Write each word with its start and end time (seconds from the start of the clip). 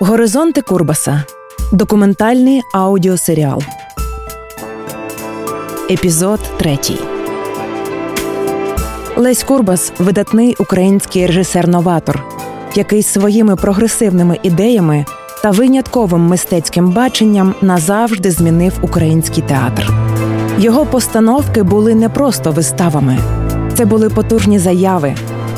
Горизонти 0.00 0.62
Курбаса. 0.62 1.24
Документальний 1.72 2.62
аудіосеріал. 2.72 3.62
Епізод 5.90 6.40
3. 6.58 6.78
Лесь 9.16 9.42
Курбас 9.44 9.92
видатний 9.98 10.56
український 10.58 11.26
режисер-новатор, 11.26 12.22
який 12.74 13.02
своїми 13.02 13.56
прогресивними 13.56 14.38
ідеями 14.42 15.04
та 15.42 15.50
винятковим 15.50 16.20
мистецьким 16.20 16.90
баченням 16.90 17.54
назавжди 17.62 18.30
змінив 18.30 18.72
український 18.82 19.42
театр. 19.42 19.90
Його 20.58 20.86
постановки 20.86 21.62
були 21.62 21.94
не 21.94 22.08
просто 22.08 22.52
виставами, 22.52 23.18
це 23.74 23.84
були 23.84 24.10
потужні 24.10 24.58
заяви, 24.58 25.14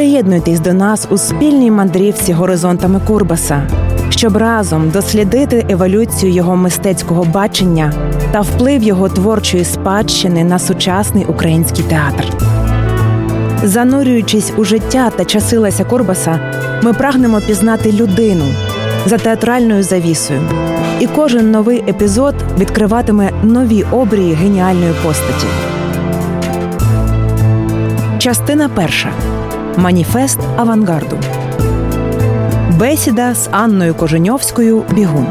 Приєднуйтесь 0.00 0.60
до 0.60 0.72
нас 0.72 1.08
у 1.10 1.18
спільній 1.18 1.70
мандрівці 1.70 2.32
горизонтами 2.32 3.00
Курбаса, 3.06 3.62
щоб 4.10 4.36
разом 4.36 4.90
дослідити 4.90 5.66
еволюцію 5.68 6.32
його 6.32 6.56
мистецького 6.56 7.24
бачення 7.24 7.92
та 8.32 8.40
вплив 8.40 8.82
його 8.82 9.08
творчої 9.08 9.64
спадщини 9.64 10.44
на 10.44 10.58
сучасний 10.58 11.24
український 11.24 11.84
театр. 11.84 12.24
Занурюючись 13.62 14.52
у 14.56 14.64
життя 14.64 15.10
та 15.16 15.24
часи 15.24 15.58
Леся 15.58 15.84
Курбаса, 15.84 16.40
ми 16.82 16.92
прагнемо 16.92 17.40
пізнати 17.40 17.92
людину 17.92 18.44
за 19.06 19.18
театральною 19.18 19.82
завісою, 19.82 20.40
і 21.00 21.06
кожен 21.06 21.50
новий 21.50 21.84
епізод 21.88 22.34
відкриватиме 22.58 23.30
нові 23.42 23.84
обрії 23.90 24.34
геніальної 24.34 24.92
постаті. 25.02 25.46
Частина 28.18 28.68
перша. 28.68 29.12
Маніфест 29.76 30.38
авангарду. 30.56 31.18
Бесіда 32.78 33.34
з 33.34 33.48
Анною 33.52 33.94
Коженьовською 33.94 34.84
Бігун. 34.94 35.26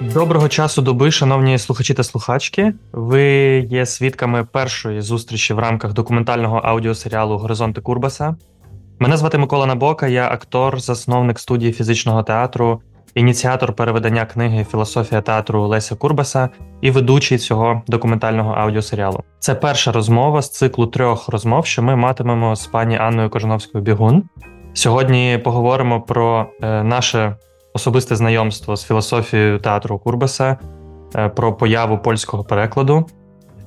Доброго 0.00 0.48
часу 0.48 0.82
доби, 0.82 1.10
шановні 1.10 1.58
слухачі 1.58 1.94
та 1.94 2.02
слухачки. 2.02 2.72
Ви 2.92 3.22
є 3.70 3.86
свідками 3.86 4.44
першої 4.44 5.00
зустрічі 5.00 5.54
в 5.54 5.58
рамках 5.58 5.92
документального 5.92 6.56
аудіосеріалу 6.56 7.38
Горизонти 7.38 7.80
Курбаса. 7.80 8.36
Мене 9.00 9.16
звати 9.16 9.38
Микола 9.38 9.66
Набока, 9.66 10.06
я 10.06 10.28
актор, 10.30 10.80
засновник 10.80 11.38
студії 11.38 11.72
фізичного 11.72 12.22
театру, 12.22 12.80
ініціатор 13.14 13.72
переведення 13.72 14.24
книги 14.24 14.66
Філософія 14.70 15.20
театру 15.20 15.66
Леся 15.66 15.94
Курбаса 15.94 16.48
і 16.80 16.90
ведучий 16.90 17.38
цього 17.38 17.82
документального 17.86 18.52
аудіосеріалу. 18.52 19.22
Це 19.38 19.54
перша 19.54 19.92
розмова 19.92 20.42
з 20.42 20.50
циклу 20.50 20.86
трьох 20.86 21.28
розмов, 21.28 21.66
що 21.66 21.82
ми 21.82 21.96
матимемо 21.96 22.56
з 22.56 22.66
пані 22.66 22.98
Анною 22.98 23.30
Кожановською 23.30 23.84
Бігун. 23.84 24.22
Сьогодні 24.74 25.40
поговоримо 25.44 26.00
про 26.00 26.46
е, 26.62 26.82
наше 26.82 27.36
особисте 27.74 28.16
знайомство 28.16 28.76
з 28.76 28.84
філософією 28.84 29.58
театру 29.58 29.98
Курбаса, 29.98 30.56
е, 31.16 31.28
про 31.28 31.54
появу 31.54 31.98
польського 31.98 32.44
перекладу. 32.44 33.06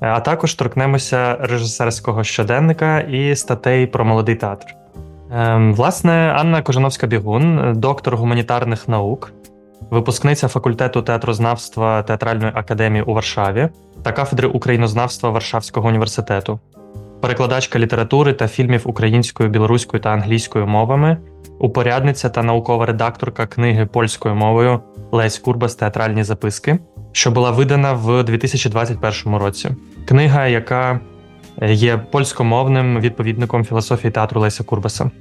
Е, 0.02 0.08
а 0.08 0.20
також 0.20 0.54
торкнемося 0.54 1.38
режисерського 1.40 2.24
щоденника 2.24 3.00
і 3.00 3.36
статей 3.36 3.88
про 3.88 4.06
молодий 4.06 4.36
театр. 4.36 4.81
Ем, 5.34 5.74
власне, 5.74 6.12
Анна 6.12 6.62
Кожановська 6.62 7.08
Бігун, 7.08 7.74
доктор 7.76 8.16
гуманітарних 8.16 8.88
наук, 8.88 9.32
випускниця 9.90 10.48
факультету 10.48 11.02
театрознавства 11.02 12.04
Театральної 12.04 12.52
академії 12.56 13.04
у 13.04 13.14
Варшаві 13.14 13.70
та 14.04 14.12
кафедри 14.12 14.48
українознавства 14.48 15.30
Варшавського 15.30 15.88
університету, 15.88 16.60
перекладачка 17.22 17.80
літератури 17.80 18.34
та 18.34 18.48
фільмів 18.48 18.82
українською, 18.86 19.50
білоруською 19.50 20.04
та 20.04 20.10
англійською 20.10 20.68
мовами, 20.68 21.18
упорядниця 21.60 22.30
та 22.30 22.44
наукова 22.44 22.86
редакторка 22.86 23.48
книги 23.48 23.86
польською 23.86 24.36
мовою 24.36 24.80
Лесь 25.12 25.40
Курбас 25.40 25.76
Театральні 25.76 26.24
записки, 26.24 26.80
що 27.12 27.32
була 27.32 27.52
видана 27.52 27.94
в 27.94 28.24
2021 28.24 29.36
році. 29.36 29.70
Книга, 30.06 30.48
яка 30.48 31.00
є 31.62 31.98
польськомовним 31.98 33.00
відповідником 33.00 33.66
філософії 33.66 34.12
театру 34.12 34.42
Леся 34.42 34.64
Курбаса. 34.64 35.12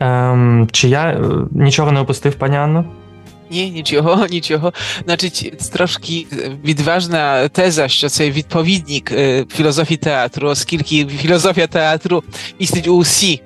Ем, 0.00 0.68
Чи 0.72 0.88
я 0.88 1.04
е, 1.04 1.20
нічого 1.50 1.92
не 1.92 2.00
опустив, 2.00 2.34
пані 2.34 2.56
Анно? 2.56 2.84
Ні, 3.50 3.70
нічого, 3.70 4.26
нічого. 4.30 4.72
Значить, 5.04 5.70
трошки 5.72 6.26
відважна 6.64 7.48
теза, 7.48 7.88
що 7.88 8.08
це 8.08 8.30
відповідник 8.30 9.12
філософії 9.48 9.98
театру, 9.98 10.48
оскільки 10.48 11.06
філософія 11.06 11.66
театру 11.66 12.22
містить 12.60 12.88
усі 12.88 13.40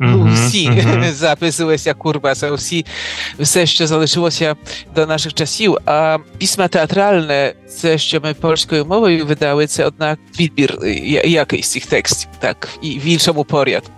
усі 0.00 0.70
mm-hmm. 0.70 1.12
записувалися 1.12 1.94
Курбаса, 1.94 2.50
усі 2.50 2.86
все, 3.38 3.66
що 3.66 3.86
залишилося 3.86 4.56
до 4.94 5.06
наших 5.06 5.34
часів. 5.34 5.76
А 5.86 6.18
письма 6.40 6.68
театральне, 6.68 7.54
це 7.68 7.98
що 7.98 8.20
ми 8.20 8.34
польською 8.34 8.86
мовою 8.86 9.26
видали, 9.26 9.66
це 9.66 9.86
однак 9.86 10.18
відбір 10.40 10.78
якийсь 11.24 11.70
цих 11.70 11.86
текстів, 11.86 12.30
так, 12.38 12.68
і 12.82 12.98
в 12.98 13.06
іншому 13.06 13.44
порядку. 13.44 13.90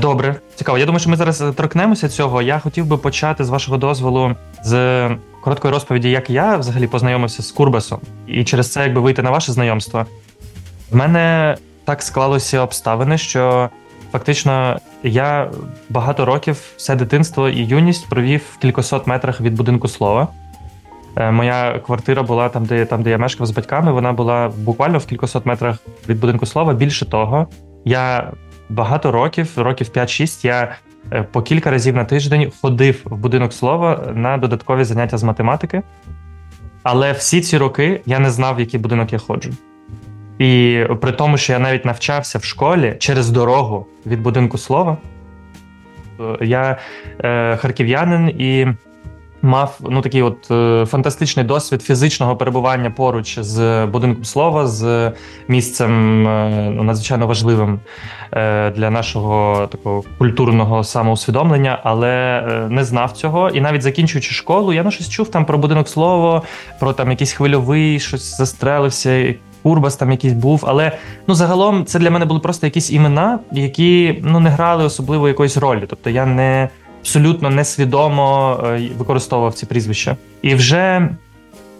Добре, 0.00 0.36
цікаво. 0.56 0.78
Я 0.78 0.86
думаю, 0.86 1.00
що 1.00 1.10
ми 1.10 1.16
зараз 1.16 1.44
торкнемося 1.56 2.08
цього. 2.08 2.42
Я 2.42 2.58
хотів 2.58 2.86
би 2.86 2.96
почати 2.96 3.44
з 3.44 3.48
вашого 3.48 3.76
дозволу 3.76 4.34
з 4.64 5.08
короткої 5.40 5.74
розповіді, 5.74 6.10
як 6.10 6.30
я 6.30 6.56
взагалі 6.56 6.86
познайомився 6.86 7.42
з 7.42 7.52
Курбасом, 7.52 8.00
і 8.26 8.44
через 8.44 8.72
це 8.72 8.82
якби 8.82 9.00
вийти 9.00 9.22
на 9.22 9.30
ваше 9.30 9.52
знайомство. 9.52 10.06
В 10.90 10.96
мене 10.96 11.56
так 11.84 12.02
склалося 12.02 12.60
обставини, 12.60 13.18
що 13.18 13.70
Фактично, 14.12 14.80
я 15.02 15.50
багато 15.90 16.24
років 16.24 16.60
все 16.76 16.96
дитинство 16.96 17.48
і 17.48 17.64
юність 17.64 18.08
провів 18.08 18.42
в 18.52 18.58
кількасот 18.58 19.06
метрах 19.06 19.40
від 19.40 19.54
будинку 19.54 19.88
слова. 19.88 20.28
Е, 21.16 21.30
моя 21.30 21.78
квартира 21.86 22.22
була 22.22 22.48
там, 22.48 22.64
де 22.64 22.84
там, 22.84 23.02
де 23.02 23.10
я 23.10 23.18
мешкав 23.18 23.46
з 23.46 23.50
батьками. 23.50 23.92
Вона 23.92 24.12
була 24.12 24.52
буквально 24.58 24.98
в 24.98 25.06
кількасот 25.06 25.46
метрах 25.46 25.76
від 26.08 26.20
будинку 26.20 26.46
слова. 26.46 26.74
Більше 26.74 27.06
того, 27.06 27.48
я 27.84 28.32
багато 28.68 29.12
років, 29.12 29.52
років 29.56 29.88
5-6, 29.94 30.46
я 30.46 30.74
е, 31.12 31.22
по 31.22 31.42
кілька 31.42 31.70
разів 31.70 31.96
на 31.96 32.04
тиждень 32.04 32.52
ходив 32.60 33.00
в 33.04 33.16
будинок 33.16 33.52
слова 33.52 34.12
на 34.14 34.36
додаткові 34.36 34.84
заняття 34.84 35.18
з 35.18 35.22
математики. 35.22 35.82
Але 36.82 37.12
всі 37.12 37.40
ці 37.40 37.58
роки 37.58 38.00
я 38.06 38.18
не 38.18 38.30
знав, 38.30 38.56
в 38.56 38.60
який 38.60 38.80
будинок 38.80 39.12
я 39.12 39.18
ходжу. 39.18 39.50
І 40.38 40.84
при 41.00 41.12
тому, 41.12 41.36
що 41.36 41.52
я 41.52 41.58
навіть 41.58 41.84
навчався 41.84 42.38
в 42.38 42.44
школі 42.44 42.96
через 42.98 43.30
дорогу 43.30 43.86
від 44.06 44.22
будинку 44.22 44.58
слова, 44.58 44.96
я 46.40 46.78
е, 47.24 47.56
харків'янин 47.56 48.28
і 48.28 48.66
мав 49.42 49.78
ну 49.80 50.00
такий 50.00 50.22
от 50.22 50.50
е, 50.50 50.86
фантастичний 50.86 51.44
досвід 51.44 51.82
фізичного 51.82 52.36
перебування 52.36 52.90
поруч 52.90 53.38
з 53.38 53.86
будинком 53.86 54.24
слова, 54.24 54.66
з 54.66 55.12
місцем 55.48 56.26
е, 56.28 56.70
ну, 56.74 56.82
надзвичайно 56.82 57.26
важливим 57.26 57.80
е, 58.32 58.70
для 58.70 58.90
нашого 58.90 59.66
такого 59.66 60.04
культурного 60.18 60.84
самоусвідомлення, 60.84 61.80
але 61.84 62.08
е, 62.08 62.68
не 62.68 62.84
знав 62.84 63.12
цього. 63.12 63.50
І 63.50 63.60
навіть 63.60 63.82
закінчуючи 63.82 64.34
школу, 64.34 64.72
я 64.72 64.82
ну, 64.82 64.90
щось 64.90 65.08
чув 65.08 65.28
там 65.28 65.44
про 65.44 65.58
будинок 65.58 65.88
слова, 65.88 66.42
про 66.80 66.92
там 66.92 67.10
якийсь 67.10 67.32
хвильовий, 67.32 68.00
щось 68.00 68.36
застрелився. 68.36 69.34
Курбас 69.62 69.96
там 69.96 70.10
якийсь 70.10 70.34
був, 70.34 70.64
але 70.66 70.92
ну 71.26 71.34
загалом 71.34 71.84
це 71.84 71.98
для 71.98 72.10
мене 72.10 72.24
були 72.24 72.40
просто 72.40 72.66
якісь 72.66 72.90
імена, 72.92 73.38
які 73.52 74.22
ну 74.22 74.40
не 74.40 74.50
грали 74.50 74.84
особливо 74.84 75.28
якоїсь 75.28 75.56
ролі. 75.56 75.84
Тобто 75.88 76.10
я 76.10 76.26
не 76.26 76.68
абсолютно 77.00 77.50
несвідомо 77.50 78.60
е, 78.64 78.88
використовував 78.98 79.54
ці 79.54 79.66
прізвища. 79.66 80.16
І 80.42 80.54
вже 80.54 81.08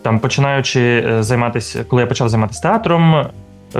там 0.02 0.18
починаючи 0.18 0.80
е, 0.80 1.22
займатися, 1.22 1.84
коли 1.88 2.02
я 2.02 2.06
почав 2.08 2.28
займатися 2.28 2.62
театром, 2.62 3.26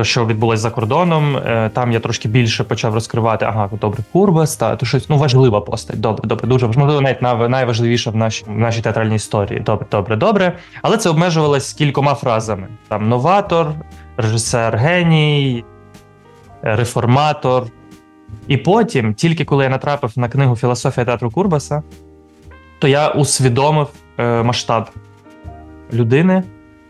що 0.03 0.27
відбулося 0.27 0.63
за 0.63 0.71
кордоном. 0.71 1.37
Е, 1.37 1.71
там 1.75 1.93
я 1.93 2.01
трошки 2.01 2.29
більше 2.29 2.65
почав 2.65 2.95
розкривати. 2.95 3.45
Ага, 3.45 3.71
добре, 3.81 4.03
Курбас, 4.13 4.57
та 4.57 4.77
то 4.77 4.87
щось 4.87 5.09
ну 5.09 5.19
важлива 5.19 5.61
постать. 5.61 6.01
Добре, 6.01 6.29
добре, 6.29 6.49
дуже 6.49 6.67
можливо, 6.67 7.01
навіть 7.01 7.23
найважливіша 7.23 8.11
в 8.11 8.17
нашій 8.17 8.45
в 8.45 8.59
нашій 8.59 8.83
театральній 8.83 9.17
історії. 9.17 9.61
Добре, 9.61 9.87
добре, 9.91 10.17
добре. 10.17 10.59
Але 10.83 10.97
це 10.97 11.11
обмежувалось 11.11 11.73
кількома 11.73 12.15
фразами: 12.15 12.69
там 12.89 13.09
новатор, 13.09 13.73
режисер 14.17 14.77
геній, 14.77 15.65
реформатор. 16.63 17.65
І 18.47 18.57
потім, 18.57 19.15
тільки 19.15 19.45
коли 19.45 19.65
я 19.65 19.71
натрапив 19.71 20.13
на 20.17 20.29
книгу 20.29 20.57
Філософія 20.57 21.07
театру 21.07 21.31
Курбаса, 21.31 21.83
то 22.79 22.89
я 22.89 23.09
усвідомив 23.09 23.89
е, 24.19 24.43
масштаб 24.43 24.91
людини 25.93 26.43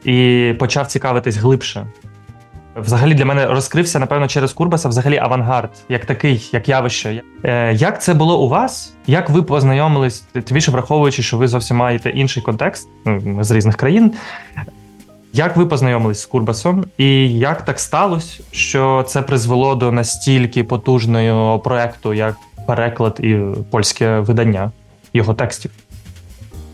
і 0.04 0.54
почав 0.58 0.86
цікавитись 0.86 1.36
глибше. 1.36 1.86
Взагалі 2.76 3.14
для 3.14 3.24
мене 3.24 3.46
розкрився, 3.46 3.98
напевно, 3.98 4.28
через 4.28 4.52
Курбаса 4.52 4.88
взагалі 4.88 5.18
авангард, 5.18 5.70
як 5.88 6.06
такий, 6.06 6.50
як 6.52 6.68
явище. 6.68 7.22
Е, 7.44 7.74
Як 7.74 8.02
це 8.02 8.14
було 8.14 8.40
у 8.42 8.48
вас? 8.48 8.92
Як 9.06 9.30
ви 9.30 9.42
познайомились, 9.42 10.20
тим 10.32 10.42
більше 10.50 10.70
враховуючи, 10.70 11.22
що 11.22 11.36
ви 11.36 11.48
зовсім 11.48 11.76
маєте 11.76 12.10
інший 12.10 12.42
контекст 12.42 12.88
з 13.40 13.50
різних 13.50 13.76
країн? 13.76 14.12
Як 15.32 15.56
ви 15.56 15.66
познайомились 15.66 16.20
з 16.20 16.26
Курбасом, 16.26 16.84
і 16.98 17.38
як 17.38 17.64
так 17.64 17.80
сталося, 17.80 18.42
що 18.50 19.04
це 19.08 19.22
призвело 19.22 19.74
до 19.74 19.92
настільки 19.92 20.64
потужного 20.64 21.58
проекту, 21.58 22.14
як 22.14 22.36
переклад 22.66 23.20
і 23.20 23.38
польське 23.70 24.18
видання 24.18 24.70
його 25.12 25.34
текстів? 25.34 25.70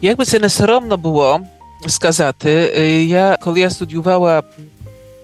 Якби 0.01 0.25
це 0.25 0.39
не 0.39 0.49
соромно 0.49 0.97
було 0.97 1.41
сказати, 1.87 2.51
я 3.09 3.39
коли 3.43 3.61
я 3.61 3.71
студіювала 3.71 4.43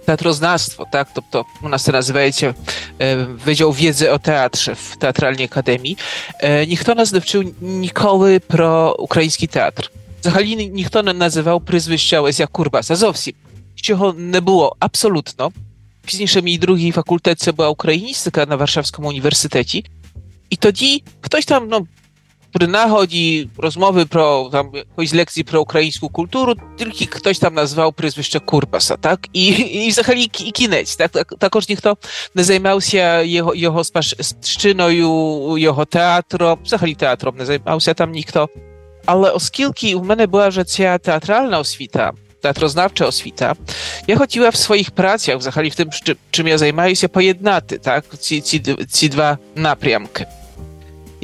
teatroznawstwo, 0.05 0.87
tak? 0.93 1.09
Тобто 1.15 1.45
у 1.63 1.69
нас 1.69 1.85
це 1.85 1.93
називається 1.93 2.55
Wydział 3.47 3.73
Wiedzy 3.73 4.13
o 4.13 4.19
Teatrze 4.19 4.75
w 4.75 4.97
Teatralnej 4.97 5.49
Akademii. 5.49 5.97
Ніхто 6.69 6.95
нас 6.95 7.13
не 7.13 7.19
вчив 7.19 7.55
ніколи 7.61 8.39
про 8.39 8.97
український 8.99 9.49
театр. 9.49 9.91
Взагалі 10.21 10.57
ніхто 10.57 11.03
не 11.03 11.13
називав 11.13 11.65
прізвища 11.65 12.21
Леся 12.21 12.47
Курбаса. 12.47 12.97
Зовсім. 12.97 13.35
Чого 13.75 14.13
не 14.13 14.41
було 14.41 14.77
абсолютно. 14.79 15.53
Пізніше 16.05 16.43
мій 16.43 16.59
другий 16.59 16.93
факультет 16.93 17.41
це 17.41 17.53
була 17.53 17.69
україністика 17.69 18.47
на 18.47 18.57
Warszawskim 18.57 19.23
Uniwersytecie. 19.23 19.85
I 20.51 20.57
тоді 20.57 21.03
хтось 21.21 21.47
там, 21.47 21.69
ну, 21.71 21.87
при 22.55 22.67
нагоді 22.67 23.49
розмови 23.57 24.07
про 24.07 24.49
там 24.53 24.71
якоїсь 24.75 25.15
лекції 25.15 25.45
про 25.45 25.61
українську 25.61 26.09
культуру, 26.09 26.55
тільки 26.79 27.07
хтось 27.11 27.39
там 27.39 27.55
назвав 27.55 27.93
прізвище 27.93 28.41
Курбаса, 28.41 28.97
так? 28.97 29.29
І 29.33 29.47
і 29.49 29.89
взагалі 29.89 30.23
і 30.23 30.51
кінець. 30.51 30.97
Так? 30.97 31.11
так? 31.11 31.35
Також 31.39 31.69
ніхто 31.69 31.97
не 32.35 32.45
займався 32.45 33.23
його 33.23 33.55
його 33.55 33.85
спадщиною, 33.85 35.59
його 35.59 35.85
театром, 35.85 36.59
взагалі 36.65 36.95
театром 36.95 37.37
не 37.39 37.47
займався 37.47 37.95
там 37.95 38.11
ніхто. 38.11 38.49
Але 39.07 39.31
оскільки 39.31 39.97
в 39.97 40.05
мене 40.05 40.27
була 40.27 40.49
вже 40.49 40.65
ця 40.65 40.99
театральна 40.99 41.59
освіта, 41.59 42.13
teatroznawcza 42.43 43.07
oswita, 43.07 43.55
ja 44.09 44.17
хотіла 44.17 44.49
в 44.49 44.57
своїх 44.57 44.91
працях, 44.91 45.37
взагалі 45.37 45.69
в 45.69 45.75
тим, 45.75 45.91
чим 46.31 46.49
я 46.49 46.59
займаюся, 46.59 47.09
поєднати 47.09 47.79
так, 47.79 48.05
ці, 48.19 48.41
ці, 48.41 48.61
ці 48.89 49.09
два 49.09 49.39
напрямки. 49.57 50.27
Я 50.27 50.44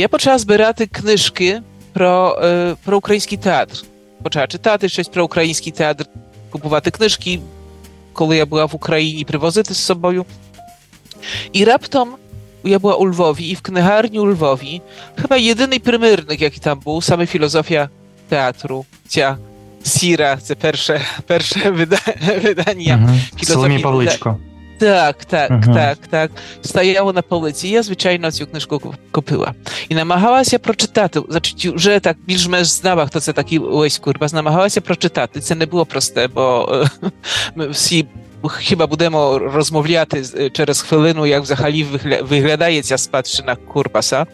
почала 0.10 0.38
збирати 0.38 0.88
книжки 0.88 1.62
про, 1.94 2.40
е, 2.44 2.76
про 2.84 2.98
український 2.98 3.38
театр. 3.38 3.78
Почала 4.24 4.48
читати 4.48 4.90
щось 4.90 5.08
про 5.08 5.26
український 5.26 5.72
театр, 5.72 6.06
купувати 6.50 6.92
книжки, 6.92 7.40
коли 8.14 8.38
я 8.38 8.46
була 8.46 8.66
в 8.66 8.76
Україні, 8.76 9.26
привозити 9.26 9.74
з 9.74 9.78
собою. 9.78 10.26
І 11.54 11.66
раптом 11.66 12.10
я 12.64 12.80
była 12.80 12.96
u 12.96 13.06
Lwowi 13.06 13.52
i 13.52 13.56
w 13.56 13.62
kniharni 13.62 14.20
u 14.20 14.26
Lwowi 14.26 14.82
chyba 15.22 15.38
jedyny 15.38 15.80
primyrnik, 15.80 16.42
jaki 16.42 16.60
tam 16.60 16.80
był, 16.80 17.02
same 17.02 17.28
filozofia 17.28 17.90
teatru, 18.30 18.86
cia 19.08 19.38
Sira, 19.86 20.38
te 20.38 20.56
pierwsze, 20.56 21.00
pierwsze 21.28 21.72
wyda 21.72 21.98
wydania 22.42 22.94
mhm. 22.94 23.20
filozofii. 23.36 23.84
Pawliczko. 23.84 24.38
Tak, 24.81 25.25
tak, 25.25 25.51
mhm. 25.51 25.75
tak, 25.75 25.99
tak. 26.09 26.31
Stajało 26.63 27.13
na 27.13 27.23
policy. 27.23 27.69
Ja 27.69 27.83
zwyczajno 27.83 28.33
цю 28.33 28.47
книжку 28.47 28.95
купила. 29.13 29.55
І 29.89 29.95
намагалася 29.95 30.59
прочитати. 30.59 31.21
Значить, 31.29 31.67
вже 31.67 32.01
так 32.01 32.17
більш-менш 32.27 32.69
знала, 32.69 33.07
хто 33.07 33.21
це 33.21 33.33
такий 33.33 33.59
Лесь 33.59 33.99
Курбас, 33.99 34.33
намагалася 34.33 34.81
прочитати. 34.81 35.41
Це 35.41 35.55
не 35.55 35.67
було 35.67 35.87
просте, 35.87 36.29
бо 36.29 36.69
ми 37.55 37.69
всі 37.69 38.07
Хіба 38.59 38.87
будемо 38.87 39.39
розмовляти 39.39 40.51
через 40.53 40.83
хвилину, 40.83 41.27
як 41.27 41.43
взагалі 41.43 41.87
виглядає 42.23 42.83
ця 42.83 42.99
спадщина 42.99 43.57
Курбаса. 43.57 44.27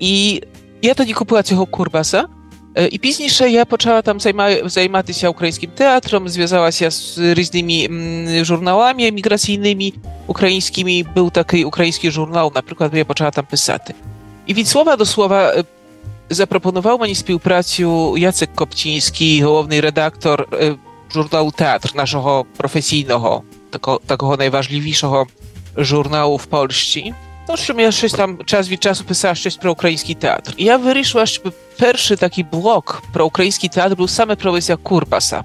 І 0.00 0.42
я 0.82 0.94
тоді 0.94 1.12
купила 1.12 1.42
цього 1.42 1.66
Курбаса, 1.66 2.24
і 2.90 2.98
пізніше 2.98 3.50
я 3.50 3.64
почала 3.64 4.02
там 4.02 4.20
займатися 4.64 5.28
українським 5.28 5.70
театром, 5.70 6.28
зв'язалася 6.28 6.90
з 6.90 7.18
різними 7.18 8.44
журналами 8.44 9.06
еміграційними 9.06 9.92
українськими. 10.26 11.04
Був 11.14 11.30
такий 11.30 11.64
український 11.64 12.10
журнал, 12.10 12.52
наприклад, 12.54 12.90
я 12.94 13.04
почала 13.04 13.30
там 13.30 13.44
писати. 13.44 13.94
І 14.46 14.54
від 14.54 14.68
слова 14.68 14.96
до 14.96 15.04
слова 15.04 15.64
запропонував 16.30 17.00
мені 17.00 17.14
співпрацю 17.14 18.18
Яцек 18.18 18.54
Копчинський, 18.54 19.42
головний 19.42 19.80
редактор 19.80 20.48
журналу 21.14 21.50
Театр, 21.50 21.90
нашого 21.94 22.46
професійного, 22.56 23.42
такого, 23.70 24.00
такого 24.06 24.36
найважливішого 24.36 25.26
журналу 25.76 26.36
в 26.36 26.46
Польщі. 26.46 27.14
То, 27.46 27.56
що 27.56 27.80
я 27.80 27.90
щось 27.90 28.12
там 28.12 28.38
час 28.44 28.70
від 28.70 28.82
часу 28.82 29.04
писав 29.04 29.36
щось 29.36 29.56
про 29.56 29.72
український 29.72 30.14
театр. 30.14 30.54
І 30.56 30.64
я 30.64 30.76
вирішила, 30.76 31.26
щоб 31.26 31.54
перший 31.78 32.16
такий 32.16 32.44
блок 32.52 33.02
про 33.12 33.26
український 33.26 33.68
театр 33.68 33.96
був 33.96 34.10
саме 34.10 34.34
про 34.34 34.52
Леся 34.52 34.76
Курбаса. 34.76 35.42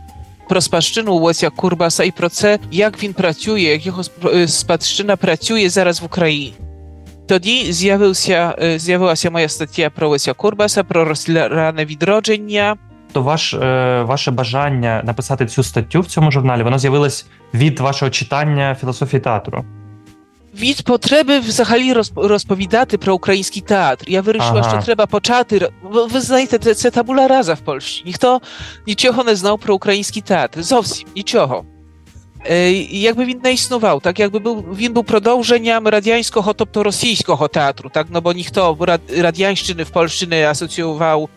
Про 0.49 0.61
спадщину 0.61 1.15
Леся 1.15 1.49
Курбаса 1.49 2.03
і 2.03 2.11
про 2.11 2.29
це, 2.29 2.59
як 2.71 3.03
він 3.03 3.13
працює, 3.13 3.61
як 3.61 3.85
його 3.85 4.03
спадщина 4.47 5.15
працює 5.15 5.69
зараз 5.69 6.01
в 6.01 6.05
Україні. 6.05 6.53
Тоді 7.27 7.73
з'явився, 7.73 8.55
з'явилася 8.77 9.31
моя 9.31 9.49
стаття 9.49 9.89
про 9.89 10.09
Леся 10.09 10.33
Курбаса, 10.33 10.83
про 10.83 11.05
розране 11.05 11.85
відродження, 11.85 12.77
то 13.11 13.21
ваш, 13.21 13.53
е, 13.53 14.03
ваше 14.07 14.31
бажання 14.31 15.01
написати 15.05 15.45
цю 15.45 15.63
статтю 15.63 16.01
в 16.01 16.05
цьому 16.05 16.31
журналі 16.31 16.63
воно 16.63 16.79
з'явилось 16.79 17.25
від 17.53 17.79
вашого 17.79 18.11
читання 18.11 18.77
філософії 18.79 19.21
театру. 19.21 19.65
Від 20.57 20.81
потреби 20.81 21.39
взагалі 21.39 21.93
розповідати 22.15 22.97
про 22.97 23.15
український 23.15 23.61
театр. 23.61 24.05
Я 24.09 24.21
вирішила, 24.21 24.59
ага. 24.59 24.69
що 24.69 24.85
треба 24.85 25.05
почати. 25.05 25.69
Ви 25.83 26.21
знаєте, 26.21 26.57
це, 26.57 26.73
це 26.73 26.91
табула 26.91 27.27
раза 27.27 27.53
в 27.53 27.59
Польщі. 27.59 28.03
Ніхто 28.05 28.41
нічого 28.87 29.23
не 29.23 29.35
знав 29.35 29.59
про 29.59 29.75
український 29.75 30.21
театр. 30.21 30.63
Зовсім 30.63 31.07
нічого. 31.15 31.65
Е, 32.45 32.71
якби 32.71 33.25
він 33.25 33.39
не 33.43 33.53
існував, 33.53 34.01
так 34.01 34.19
якби 34.19 34.39
був, 34.39 34.65
він 34.77 34.93
був 34.93 35.05
продовженням 35.05 35.87
радянського, 35.87 36.53
тобто 36.53 36.83
російського 36.83 37.47
театру, 37.47 37.89
так, 37.93 38.07
no 38.09 38.21
bo 38.21 38.35
ніхто 38.35 38.77
радянщини 39.17 39.83
в 39.83 39.89
Польщі 39.89 40.27
не 40.27 40.49
асоціював 40.49 41.29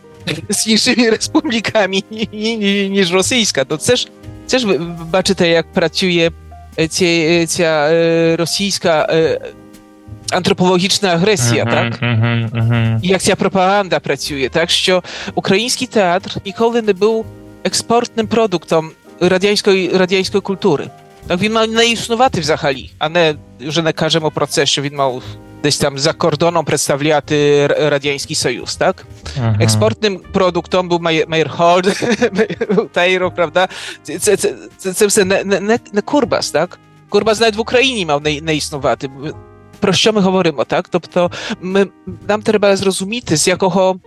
з 0.49 0.67
іншими 0.67 1.09
республіками, 1.09 2.03
ніж 2.89 3.13
російська. 3.13 3.65
То 3.65 3.77
це 3.77 3.95
ж 3.95 4.07
це 4.45 4.59
ж 4.59 4.67
ви 4.67 4.77
бачите, 5.11 5.63
як 6.77 6.89
працює 6.89 7.45
ця, 7.47 7.47
ця 7.47 8.35
російська 8.37 9.07
антропологічна 10.31 11.09
агресія, 11.09 11.63
mm-hmm, 11.63 11.71
так? 11.71 12.01
Mm-hmm, 12.01 12.51
mm-hmm. 12.51 12.99
Як 13.03 13.21
ця 13.21 13.35
пропаганда 13.35 13.99
працює, 13.99 14.49
так 14.49 14.69
що 14.69 15.03
український 15.35 15.87
театр 15.87 16.31
ніколи 16.45 16.81
не 16.81 16.93
був 16.93 17.25
експортним 17.63 18.27
продуктом 18.27 18.91
радянської 19.19 19.89
радянської 19.89 20.41
культури. 20.41 20.87
Так 21.27 21.41
він 21.41 21.53
мав 21.53 21.71
не 21.71 21.89
існувати 21.89 22.41
взагалі, 22.41 22.91
а 22.99 23.09
не 23.09 23.35
вже 23.59 23.81
не 23.81 23.93
кажемо 23.93 24.31
про 24.31 24.47
це, 24.47 24.65
що 24.65 24.81
він 24.81 24.95
мав 24.95 25.23
десь 25.63 25.77
там 25.77 25.99
за 25.99 26.13
кордоном 26.13 26.65
представляти 26.65 27.67
Радянський 27.67 28.35
Союз, 28.35 28.75
так? 28.75 29.05
Ага. 29.37 29.57
Експортним 29.61 30.21
продуктом 30.33 30.89
був 30.89 31.01
Мейерхолд, 31.01 32.03
Таїров, 32.93 33.31
правда? 33.31 33.67
Це, 34.03 34.19
це, 34.19 34.37
це, 34.37 34.55
це, 34.77 34.93
це 34.93 35.07
все 35.07 35.25
не, 35.25 35.43
не, 35.43 35.79
не 35.93 36.01
Курбас, 36.01 36.51
так? 36.51 36.79
Курбас 37.09 37.39
навіть 37.39 37.55
в 37.55 37.61
Україні 37.61 38.05
мав 38.05 38.23
не, 38.23 38.41
не 38.41 38.55
існувати. 38.55 39.09
Про 39.79 39.93
що 39.93 40.13
ми 40.13 40.21
говоримо, 40.21 40.63
так? 40.63 40.87
Тобто 40.89 41.31
ми, 41.61 41.87
нам 42.27 42.41
треба 42.41 42.75
зрозуміти, 42.75 43.37
з 43.37 43.47
якого 43.47 43.99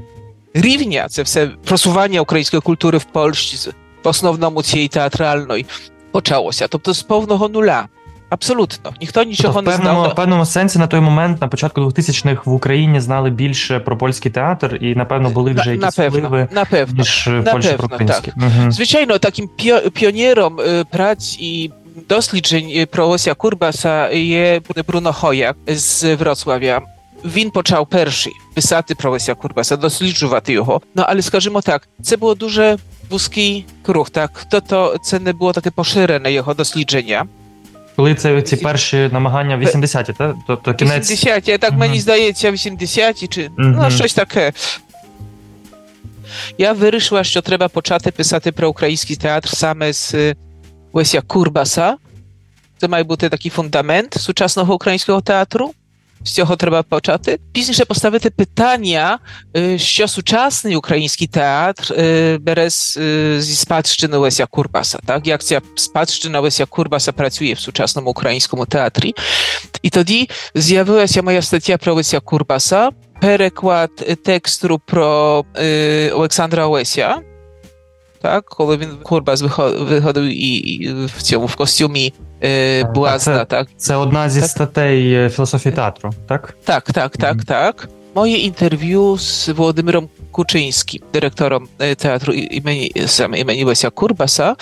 рівня 0.54 1.06
це 1.08 1.22
все 1.22 1.46
просування 1.46 2.20
української 2.20 2.60
культури 2.60 2.98
в 2.98 3.04
Польщі, 3.04 3.70
в 4.04 4.08
основному 4.08 4.62
цієї 4.62 4.88
театральної, 4.88 5.66
почалося. 6.10 6.68
Тобто 6.68 6.92
з 6.92 7.02
повного 7.02 7.48
нуля. 7.48 7.88
Абсолютно, 8.34 8.92
ніхто 9.00 9.22
нічого 9.22 9.54
тобто, 9.54 9.70
не 9.70 9.76
знав. 9.76 10.10
В 10.12 10.14
певному 10.14 10.46
сенсі 10.46 10.78
на 10.78 10.86
той 10.86 11.00
момент, 11.00 11.40
на 11.40 11.48
початку 11.48 11.80
2000-х 11.80 12.42
в 12.44 12.52
Україні 12.52 13.00
знали 13.00 13.30
більше 13.30 13.80
про 13.80 13.98
польський 13.98 14.32
театр, 14.32 14.78
і 14.80 14.94
напевно 14.94 15.30
були 15.30 15.52
вже 15.52 15.70
якісь 15.70 15.98
напевно, 15.98 16.28
впливи, 16.28 16.48
напевно, 16.52 16.98
ніж 16.98 17.28
в 17.28 17.52
Польщі 17.52 17.72
про 17.76 17.86
український. 17.86 18.32
Так. 18.32 18.44
Угу. 18.60 18.70
Звичайно, 18.70 19.18
таким 19.18 19.48
піонером 19.92 20.60
праці 20.90 21.72
досліджень 22.08 22.86
про 22.90 23.06
Лося 23.06 23.34
Курбаса 23.34 24.10
є 24.10 24.58
Bruno 24.58 25.20
Хojak 25.20 25.54
з 25.66 26.04
Wrocławia. 26.04 26.80
Він 27.24 27.50
почав 27.50 27.86
перший 27.86 28.32
писати 28.54 28.94
про 28.94 29.10
Леся 29.10 29.34
Курбаса, 29.34 29.76
досліджувати 29.76 30.52
його. 30.52 30.80
Ну 30.94 31.02
але 31.06 31.22
скажімо 31.22 31.60
так, 31.60 31.88
це 32.02 32.16
було 32.16 32.34
дуже 32.34 32.76
вузький 33.10 33.66
круг. 33.82 34.10
Так, 34.10 34.46
тобто 34.50 34.96
це 35.02 35.18
не 35.18 35.32
було 35.32 35.52
таке 35.52 35.70
поширене 35.70 36.32
його 36.32 36.54
дослідження. 36.54 37.24
Коли 37.96 38.14
це 38.14 38.42
ці 38.42 38.56
перші 38.56 39.08
намагання 39.12 39.58
80-ті, 39.58 40.12
так? 40.12 40.36
Тобто 40.46 40.74
кінець... 40.74 41.10
80-ті, 41.10 41.58
так 41.58 41.72
мені 41.72 42.00
здається, 42.00 42.50
80-ті, 42.50 43.26
чи 43.26 43.50
ну, 43.58 43.90
щось 43.90 44.14
таке. 44.14 44.52
Я 46.58 46.72
вирішила, 46.72 47.24
що 47.24 47.42
треба 47.42 47.68
почати 47.68 48.10
писати 48.10 48.52
про 48.52 48.68
український 48.68 49.16
театр 49.16 49.48
саме 49.48 49.92
з 49.92 50.34
Леся 50.92 51.20
Курбаса. 51.20 51.96
Це 52.78 52.88
має 52.88 53.04
бути 53.04 53.28
такий 53.28 53.50
фундамент 53.50 54.14
сучасного 54.14 54.74
українського 54.74 55.20
театру. 55.20 55.72
З 56.24 56.32
цього 56.32 56.56
треба 56.56 56.82
почати. 56.82 57.38
Пізніше 57.52 57.84
поставити 57.84 58.30
питання, 58.30 59.18
що 59.76 60.08
сучасний 60.08 60.76
український 60.76 61.26
театр 61.26 61.94
бере 62.40 62.70
зі 63.40 63.54
спадщини 63.54 64.16
Леся 64.16 64.46
Курбаса. 64.46 64.98
Так? 65.06 65.26
Як 65.26 65.42
ця 65.42 65.60
спадщина 65.74 66.40
Леся 66.40 66.66
Курбаса 66.66 67.12
працює 67.12 67.52
в 67.52 67.60
сучасному 67.60 68.10
українському 68.10 68.66
театрі. 68.66 69.14
І 69.82 69.90
тоді 69.90 70.28
з'явилася 70.54 71.22
моя 71.22 71.42
стаття 71.42 71.76
про 71.76 71.94
Леся 71.94 72.20
Курбаса, 72.20 72.90
переклад 73.20 73.90
тексту 74.24 74.80
про 74.86 75.44
Олександра 76.12 76.66
Леся. 76.66 77.16
Так, 78.22 78.44
коли 78.44 78.76
він 78.76 78.88
Курбас 79.02 79.42
виходив 79.42 80.24
і, 80.24 80.54
і 80.56 80.94
в 81.04 81.22
цьому 81.22 81.46
в 81.46 81.54
костюмі 81.56 82.14
е, 82.42 82.84
блазна. 82.84 83.38
Це, 83.38 83.44
так. 83.44 83.68
Це 83.76 83.96
одна 83.96 84.28
зі 84.28 84.40
так? 84.40 84.50
статей 84.50 85.28
філософії 85.28 85.74
театру, 85.74 86.10
так? 86.28 86.56
Так, 86.64 86.92
так, 86.92 87.16
так, 87.16 87.36
mm-hmm. 87.36 87.46
так. 87.46 87.88
Моє 88.14 88.36
інтерв'ю 88.36 89.18
з 89.18 89.48
Володимиром 89.48 90.08
Кучинським, 90.30 91.02
директором 91.12 91.68
театру 91.96 92.32
імені 92.32 92.92
саме 93.06 93.38
імені 93.40 93.64
Леся 93.64 93.90
Курбаса, 93.90 94.56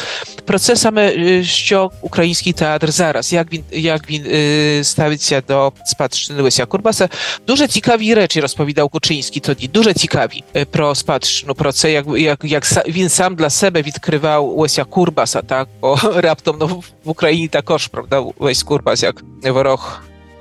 про 0.44 0.59
це 0.59 0.76
саме, 0.76 1.42
що 1.44 1.90
український 2.02 2.52
театр 2.52 2.90
зараз, 2.90 3.32
як 3.32 3.52
він 3.52 3.64
як 3.71 4.11
він 4.11 4.25
е, 4.30 4.85
ставиться 4.85 5.42
до 5.49 5.73
спадщини 5.85 6.42
Леся 6.42 6.66
Курбаса. 6.66 7.09
Дуже 7.47 7.66
цікаві 7.66 8.14
речі 8.14 8.40
розповідав 8.40 8.88
Кучинський 8.88 9.42
тоді, 9.42 9.68
дуже 9.68 9.92
цікаві 9.92 10.44
про 10.71 10.94
спадщину, 10.94 11.54
про 11.54 11.73
це, 11.73 11.92
як 11.92 12.06
як, 12.16 12.40
як 12.42 12.64
він 12.88 13.09
сам 13.09 13.37
для 13.37 13.50
себе 13.50 13.82
відкривав 13.82 14.59
Леся 14.59 14.85
Курбаса, 14.85 15.42
так, 15.42 15.68
бо 15.80 15.99
раптом 16.14 16.56
ну, 16.61 16.66
в 17.04 17.11
Україні 17.11 17.49
також, 17.49 17.87
правда, 17.87 18.25
Лесь 18.38 18.62
Курбас, 18.62 19.04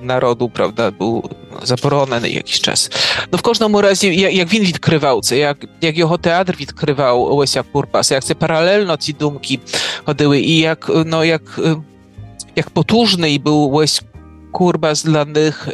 як 0.02 0.12
ворог 0.12 0.22
народу, 0.22 0.48
правда, 0.48 0.90
був 0.90 1.30
заборонений 1.62 2.34
jakiś 2.34 2.60
час. 2.60 2.90
Ну, 3.32 3.38
в 3.38 3.42
кожному 3.42 3.80
разі, 3.80 4.20
як, 4.20 4.32
як 4.34 4.52
він 4.52 4.62
відкривав 4.62 5.20
це, 5.20 5.38
як, 5.38 5.66
як 5.80 5.98
його 5.98 6.18
театр 6.18 6.56
відкривав 6.60 7.32
Леся 7.32 7.62
Курбаса, 7.72 8.14
як 8.14 8.24
це 8.24 8.34
паралельно 8.34 8.96
ці 8.96 9.12
думки 9.12 9.58
ходили, 10.04 10.40
і 10.40 10.58
як, 10.58 10.90
ну, 11.06 11.24
як, 11.24 11.60
як 12.56 12.70
потужний 12.70 13.38
був 13.38 13.74
Лесь 13.74 14.02
Курбас 14.52 15.04
dla 15.04 15.24
них, 15.24 15.68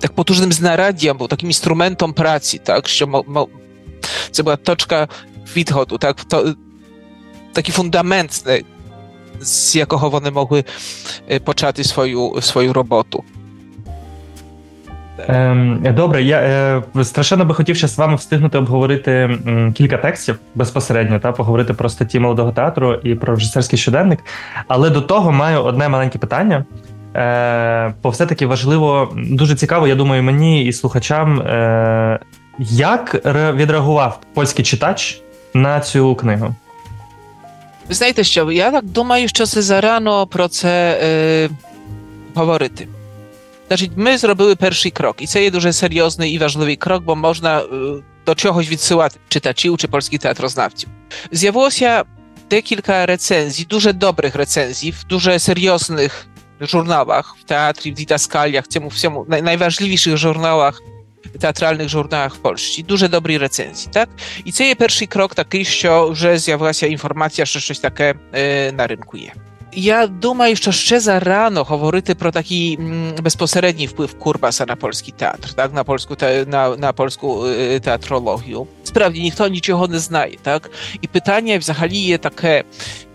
tak 0.00 0.12
potężnym 0.12 0.52
znaradiem, 0.52 1.18
był 1.18 1.28
takim 1.28 1.48
instrumentem 1.48 2.14
pracy, 2.14 2.58
tak, 2.58 2.88
що 2.88 3.22
це 4.30 4.42
була 4.42 4.56
точка 4.56 5.08
відходу, 5.56 5.98
так, 5.98 6.24
то, 6.24 6.54
taki 7.54 7.72
fundament, 7.72 8.64
з 9.40 9.76
якого 9.76 10.10
вони 10.10 10.30
могли 10.30 10.64
почати 11.44 11.84
свою, 11.84 12.42
свою 12.42 12.72
роботу. 12.72 13.24
Ем, 15.18 15.94
Добре, 15.94 16.22
я 16.22 16.40
е, 16.96 17.04
страшенно 17.04 17.44
би 17.44 17.54
хотів 17.54 17.76
ще 17.76 17.88
з 17.88 17.98
вами 17.98 18.16
встигнути 18.16 18.58
обговорити 18.58 19.10
м, 19.12 19.72
кілька 19.72 19.98
текстів 19.98 20.38
безпосередньо, 20.54 21.20
та 21.20 21.32
поговорити 21.32 21.74
про 21.74 21.88
статті 21.88 22.20
молодого 22.20 22.52
театру 22.52 22.94
і 22.94 23.14
про 23.14 23.34
режисерський 23.34 23.78
щоденник. 23.78 24.20
Але 24.68 24.90
до 24.90 25.00
того 25.00 25.32
маю 25.32 25.62
одне 25.62 25.88
маленьке 25.88 26.18
питання. 26.18 26.64
Е, 27.16 27.94
Бо 28.02 28.08
все-таки 28.10 28.46
важливо, 28.46 29.12
дуже 29.16 29.54
цікаво, 29.54 29.88
я 29.88 29.94
думаю, 29.94 30.22
мені 30.22 30.64
і 30.64 30.72
слухачам, 30.72 31.40
е, 31.40 32.18
як 32.58 33.26
відреагував 33.54 34.20
польський 34.34 34.64
читач 34.64 35.22
на 35.54 35.80
цю 35.80 36.14
книгу. 36.14 36.54
Ви 37.88 37.94
знаєте, 37.94 38.24
що 38.24 38.52
я 38.52 38.70
так 38.70 38.84
думаю, 38.84 39.28
що 39.28 39.46
це 39.46 39.62
зарано 39.62 40.26
про 40.26 40.48
це 40.48 41.00
е, 41.02 41.48
говорити. 42.34 42.88
Значить, 43.68 43.90
ми 43.96 44.18
зробили 44.18 44.56
перший 44.56 44.90
крок, 44.90 45.16
і 45.18 45.26
це 45.26 45.42
є 45.44 45.50
дуже 45.50 45.72
серйозний 45.72 46.32
і 46.32 46.38
важливий 46.38 46.76
крок, 46.76 47.02
бо 47.04 47.16
можна 47.16 47.62
до 48.26 48.34
чогось 48.34 48.68
відсилати 48.68 49.16
читачів 49.28 49.78
чи 49.78 49.88
польських 49.88 50.20
театрознавців. 50.20 50.88
З'явилося 51.32 52.04
декілька 52.50 53.06
recenzji, 53.06 53.66
дуже 53.66 53.92
dobrych 53.92 54.36
recenzji 54.36 54.92
w 54.92 55.06
дуже 55.06 55.38
серйозних 55.38 56.26
żurnałach, 56.60 57.36
w 57.40 57.44
teatrze, 57.44 57.90
w 57.90 57.94
didaskaliach, 57.94 58.66
цьому 58.68 58.88
всьому, 58.88 59.26
найважливіших 59.28 60.16
żurnałach, 60.16 60.82
театральних 61.40 61.88
журналах 61.88 62.34
в 62.34 62.38
Польщі, 62.38 62.82
дуже 62.82 63.08
добрі 63.08 63.38
рецензії, 63.38 63.88
так? 63.92 64.08
І 64.44 64.52
це 64.52 64.68
є 64.68 64.74
перший 64.74 65.06
крок 65.06 65.34
такий, 65.34 65.64
що 65.64 66.08
вже 66.08 66.38
з'явилася 66.38 66.86
інформація, 66.86 67.46
що 67.46 67.60
щось 67.60 67.80
таке 67.80 68.14
е, 68.34 68.72
на 68.72 68.86
ринку 68.86 69.16
є. 69.16 69.32
Я 69.76 70.06
думаю, 70.06 70.56
що 70.56 70.72
ще 70.72 71.00
зарано 71.00 71.64
говорити 71.64 72.14
про 72.14 72.32
такий 72.32 72.78
безпосередній 73.22 73.86
вплив 73.86 74.18
Курбаса 74.18 74.66
на 74.68 74.76
польський 74.76 75.14
театр, 75.16 75.52
так, 75.52 75.74
на 75.74 75.84
польську 75.84 76.14
те, 76.14 76.44
на, 76.44 76.76
на 76.76 76.92
польську 76.92 77.46
театрологію. 77.82 78.66
Справді 78.84 79.20
ніхто 79.20 79.48
нічого 79.48 79.88
не 79.88 79.98
знає, 79.98 80.36
так? 80.42 80.70
І 81.00 81.06
питання 81.06 81.58
взагалі 81.58 81.96
є 81.96 82.18
таке, 82.18 82.64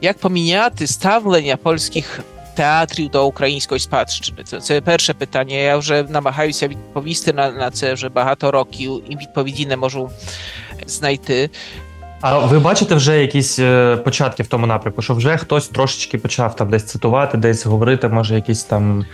як 0.01 0.17
поміняти 0.17 0.87
ставлення 0.87 1.57
польських 1.57 2.19
театрів 2.55 3.09
до 3.09 3.27
української 3.27 3.79
спадщини? 3.79 4.43
Це, 4.43 4.59
це 4.59 4.81
перше 4.81 5.13
питання. 5.13 5.55
Я 5.55 5.77
вже 5.77 6.03
намагаюся 6.03 6.67
відповісти 6.67 7.33
на, 7.33 7.51
на 7.51 7.71
це 7.71 7.93
вже 7.93 8.09
багато 8.09 8.51
років, 8.51 9.03
і 9.09 9.15
відповіді 9.15 9.65
не 9.65 9.77
можу 9.77 10.09
знайти. 10.85 11.49
А 12.21 12.37
ви 12.37 12.59
бачите 12.59 12.95
вже 12.95 13.21
якісь 13.21 13.59
е, 13.59 13.97
початки 13.97 14.43
в 14.43 14.47
тому 14.47 14.67
напрямку, 14.67 15.01
що 15.01 15.13
вже 15.13 15.37
хтось 15.37 15.67
трошечки 15.67 16.17
почав 16.17 16.55
там 16.55 16.69
десь 16.69 16.83
цитувати, 16.83 17.37
десь 17.37 17.65
говорити, 17.65 18.07
може, 18.07 18.35
якийсь 18.35 18.63
там 18.63 19.05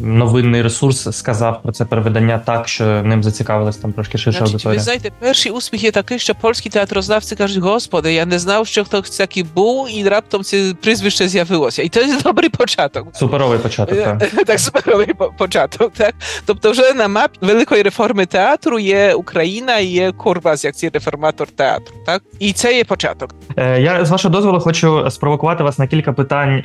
новинний 0.00 0.62
ресурс 0.62 1.08
сказав 1.16 1.62
про 1.62 1.72
це 1.72 1.84
переведення 1.84 2.38
так, 2.38 2.68
що 2.68 2.84
ним 2.84 3.22
зацікавилась 3.22 3.76
там 3.76 3.92
трошки 3.92 4.18
ширша 4.18 4.38
Значить, 4.38 4.54
аудиторія? 4.54 4.78
Ви 4.78 4.84
знаєте, 4.84 5.10
перший 5.18 5.52
успіх 5.52 5.84
є 5.84 5.90
такий, 5.90 6.18
що 6.18 6.34
польські 6.34 6.68
театрознавці 6.68 7.36
кажуть, 7.36 7.58
господи, 7.58 8.12
я 8.12 8.26
не 8.26 8.38
знав, 8.38 8.66
що 8.66 8.84
хтось 8.84 9.10
такий 9.10 9.42
був, 9.42 9.88
і 9.98 10.08
раптом 10.08 10.42
це 10.42 10.74
прізвище 10.82 11.28
з'явилося. 11.28 11.82
І 11.82 11.88
це 11.88 12.18
добрий 12.24 12.48
початок. 12.48 13.16
Суперовий 13.16 13.58
початок, 13.58 14.04
так. 14.04 14.30
так, 14.46 14.60
суперовий 14.60 15.14
початок, 15.38 15.92
так. 15.92 16.14
Тобто 16.46 16.70
вже 16.70 16.92
на 16.92 17.08
мапі 17.08 17.38
великої 17.40 17.82
реформи 17.82 18.26
театру 18.26 18.78
є 18.78 19.14
Україна 19.14 19.78
і 19.78 19.86
є 19.86 20.12
Курбас, 20.12 20.64
як 20.64 20.76
цей 20.76 20.90
реформатор 20.94 21.48
театру, 21.48 21.94
так? 22.06 22.22
І 22.38 22.52
це 22.52 22.76
є 22.76 22.84
початок. 22.84 23.34
Я 23.56 24.04
з 24.04 24.10
вашого 24.10 24.32
дозволу 24.32 24.60
хочу 24.60 25.10
спровокувати 25.10 25.64
вас 25.64 25.78
на 25.78 25.86
кілька 25.86 26.12
питань 26.12 26.62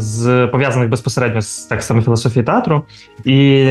з 0.00 0.48
пов'язаних 0.52 0.88
безпосередньо 0.88 1.40
з 1.40 1.58
так 1.58 1.82
само 1.82 2.02
філософією 2.02 2.46
театру. 2.46 2.82
І 3.24 3.66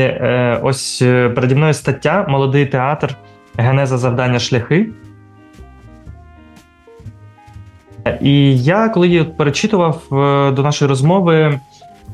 ось 0.62 0.98
переді 1.34 1.54
мною 1.54 1.74
стаття 1.74 2.26
Молодий 2.28 2.66
театр, 2.66 3.16
генеза 3.56 3.98
завдання 3.98 4.38
шляхи. 4.38 4.88
І 8.20 8.58
я, 8.58 8.88
коли 8.88 9.08
її 9.08 9.24
перечитував 9.24 10.02
до 10.54 10.62
нашої 10.62 10.88
розмови, 10.88 11.60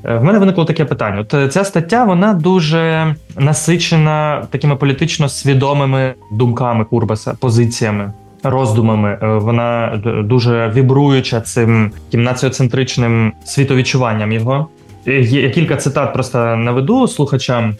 в 0.04 0.24
мене 0.24 0.38
виникло 0.38 0.64
таке 0.64 0.84
питання. 0.84 1.20
От 1.30 1.52
Ця 1.52 1.64
стаття 1.64 2.04
вона 2.04 2.34
дуже 2.34 3.14
насичена 3.36 4.46
такими 4.50 4.76
політично 4.76 5.28
свідомими 5.28 6.14
думками 6.32 6.84
Курбаса, 6.84 7.36
позиціями 7.40 8.12
роздумами. 8.42 9.18
Е, 9.22 9.26
вона 9.26 10.00
дуже 10.24 10.72
вібруюча 10.74 11.40
цим 11.40 11.92
націоцентричним 12.12 13.32
світовідчуванням 13.44 14.32
його. 14.32 14.68
Є 15.06 15.50
кілька 15.50 15.76
цитат 15.76 16.12
просто 16.12 16.56
наведу 16.56 17.08
слухачам. 17.08 17.74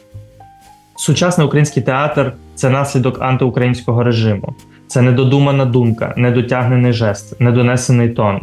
Сучасний 0.96 1.46
український 1.46 1.82
театр 1.82 2.32
це 2.54 2.70
наслідок 2.70 3.22
антиукраїнського 3.22 4.02
режиму. 4.02 4.54
Це 4.86 5.02
недодумана 5.02 5.64
думка, 5.64 6.14
недотягнений 6.16 6.92
жест, 6.92 7.40
недонесений 7.40 8.08
тон. 8.08 8.40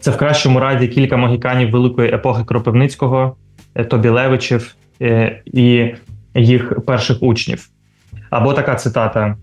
Це 0.00 0.10
в 0.10 0.16
кращому 0.16 0.60
разі 0.60 0.88
кілька 0.88 1.16
могіканів 1.16 1.70
великої 1.70 2.14
епохи 2.14 2.44
Кропивницького, 2.44 3.36
е, 3.74 3.84
Тобілевичів 3.84 4.74
е, 5.02 5.42
і 5.46 5.94
їх 6.34 6.84
перших 6.86 7.22
учнів. 7.22 7.68
Або 8.30 8.52
така 8.52 8.74
цитата: 8.74 9.20
Е, 9.26 9.36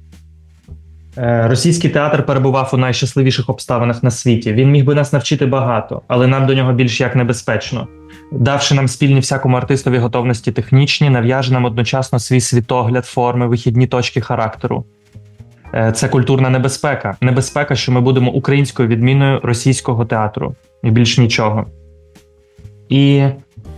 російський 1.16 1.90
театр 1.90 2.26
перебував 2.26 2.70
у 2.74 2.78
найщасливіших 2.78 3.50
обставинах 3.50 4.04
на 4.04 4.12
світі. 4.12 4.54
Він 4.54 4.72
міг 4.72 4.86
би 4.86 4.96
нас 4.96 5.14
навчити 5.14 5.46
багато, 5.46 6.02
але 6.08 6.28
нам 6.28 6.46
до 6.46 6.54
нього 6.54 6.74
більш 6.74 7.02
як 7.02 7.16
небезпечно. 7.16 7.88
давши 8.32 8.76
нам 8.76 8.88
спільні 8.88 9.20
всякому 9.20 9.58
артистові 9.58 9.98
готовності 9.98 10.52
технічні, 10.52 11.10
нав'яже 11.10 11.54
нам 11.54 11.66
одночасно 11.66 12.20
свій 12.20 12.42
світогляд, 12.42 13.06
форми, 13.06 13.48
вихідні 13.48 13.88
точки 13.88 14.22
характеру. 14.22 14.86
Е, 15.76 15.92
це 15.92 16.10
культурна 16.10 16.50
небезпека. 16.50 17.16
Небезпека, 17.22 17.76
що 17.76 17.92
ми 17.92 18.02
будемо 18.02 18.32
українською 18.32 18.88
відміною 18.88 19.40
російського 19.44 20.06
театру 20.06 20.56
і 20.84 20.92
більш 20.92 21.18
нічого. 21.18 21.66
І 22.90 23.24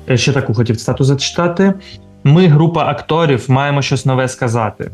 е, 0.10 0.18
ще 0.18 0.32
таку 0.32 0.54
хотів 0.54 0.78
цитату 0.78 1.04
зачитати: 1.04 1.74
ми, 2.24 2.48
група 2.48 2.86
акторів, 2.86 3.46
маємо 3.48 3.82
щось 3.82 4.06
нове 4.06 4.28
сказати. 4.28 4.92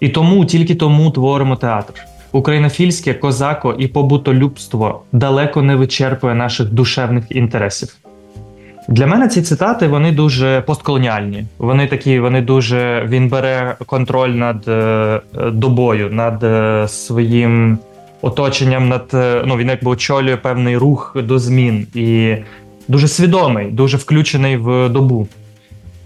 І 0.00 0.08
тому, 0.08 0.44
тільки 0.44 0.74
тому 0.74 1.10
творимо 1.10 1.56
театр. 1.56 1.94
Українофільське 2.32 3.14
козако 3.14 3.74
і 3.78 3.88
побутолюбство 3.88 5.02
далеко 5.12 5.62
не 5.62 5.76
вичерпує 5.76 6.34
наших 6.34 6.72
душевних 6.72 7.24
інтересів. 7.30 7.96
Для 8.88 9.06
мене 9.06 9.28
ці 9.28 9.42
цитати 9.42 9.88
вони 9.88 10.12
дуже 10.12 10.60
постколоніальні. 10.60 11.44
Вони 11.58 11.86
такі, 11.86 12.20
вони 12.20 12.40
дуже 12.40 13.06
він 13.08 13.28
бере 13.28 13.76
контроль 13.86 14.30
над 14.30 14.68
е, 14.68 15.20
добою, 15.52 16.10
над 16.10 16.44
е, 16.44 16.88
своїм 16.88 17.78
оточенням, 18.22 18.88
над 18.88 19.10
е, 19.14 19.42
ну 19.46 19.56
він 19.56 19.68
якби 19.68 19.90
очолює 19.90 20.36
певний 20.36 20.76
рух 20.76 21.16
до 21.24 21.38
змін 21.38 21.86
і 21.94 22.36
дуже 22.88 23.08
свідомий, 23.08 23.70
дуже 23.70 23.96
включений 23.96 24.56
в 24.56 24.88
добу. 24.88 25.28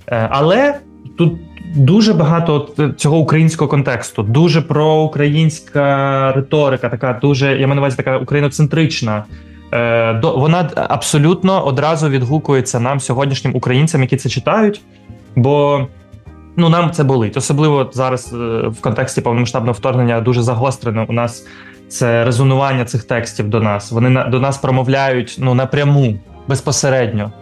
Але 0.09 0.75
тут 1.19 1.33
дуже 1.75 2.15
багато 2.15 2.69
цього 2.97 3.19
українського 3.19 3.71
контексту, 3.71 4.23
дуже 4.23 4.63
проукраїнська 4.63 6.33
риторика, 6.33 6.89
така 6.89 7.19
дуже 7.23 7.59
я 7.59 7.67
маю 7.67 7.75
на 7.75 7.81
увазі 7.81 7.97
така 7.97 8.19
україноцентрична. 8.19 9.25
Е, 9.73 10.21
вона 10.23 10.71
абсолютно 10.77 11.67
одразу 11.67 12.09
відгукується 12.09 12.81
нам, 12.81 13.01
сьогоднішнім 13.01 13.57
українцям, 13.57 14.01
які 14.01 14.17
це 14.17 14.29
читають. 14.29 14.81
Бо 15.37 15.87
ну 16.57 16.69
нам 16.69 16.91
це 16.91 17.05
болить. 17.05 17.37
Особливо 17.37 17.91
зараз 17.93 18.33
е, 18.33 18.37
в 18.69 18.81
контексті 18.81 19.21
повномасштабного 19.21 19.73
вторгнення 19.73 20.21
дуже 20.21 20.43
загострено 20.43 21.07
у 21.09 21.13
нас 21.13 21.47
це 21.89 22.25
резонування 22.25 22.85
цих 22.85 23.05
текстів 23.05 23.49
до 23.49 23.61
нас. 23.61 23.93
Вони 23.93 24.25
до 24.31 24.41
нас 24.41 24.59
промовляють 24.59 25.37
ну 25.39 25.55
напряму 25.55 26.19
безпосередньо. 26.49 27.33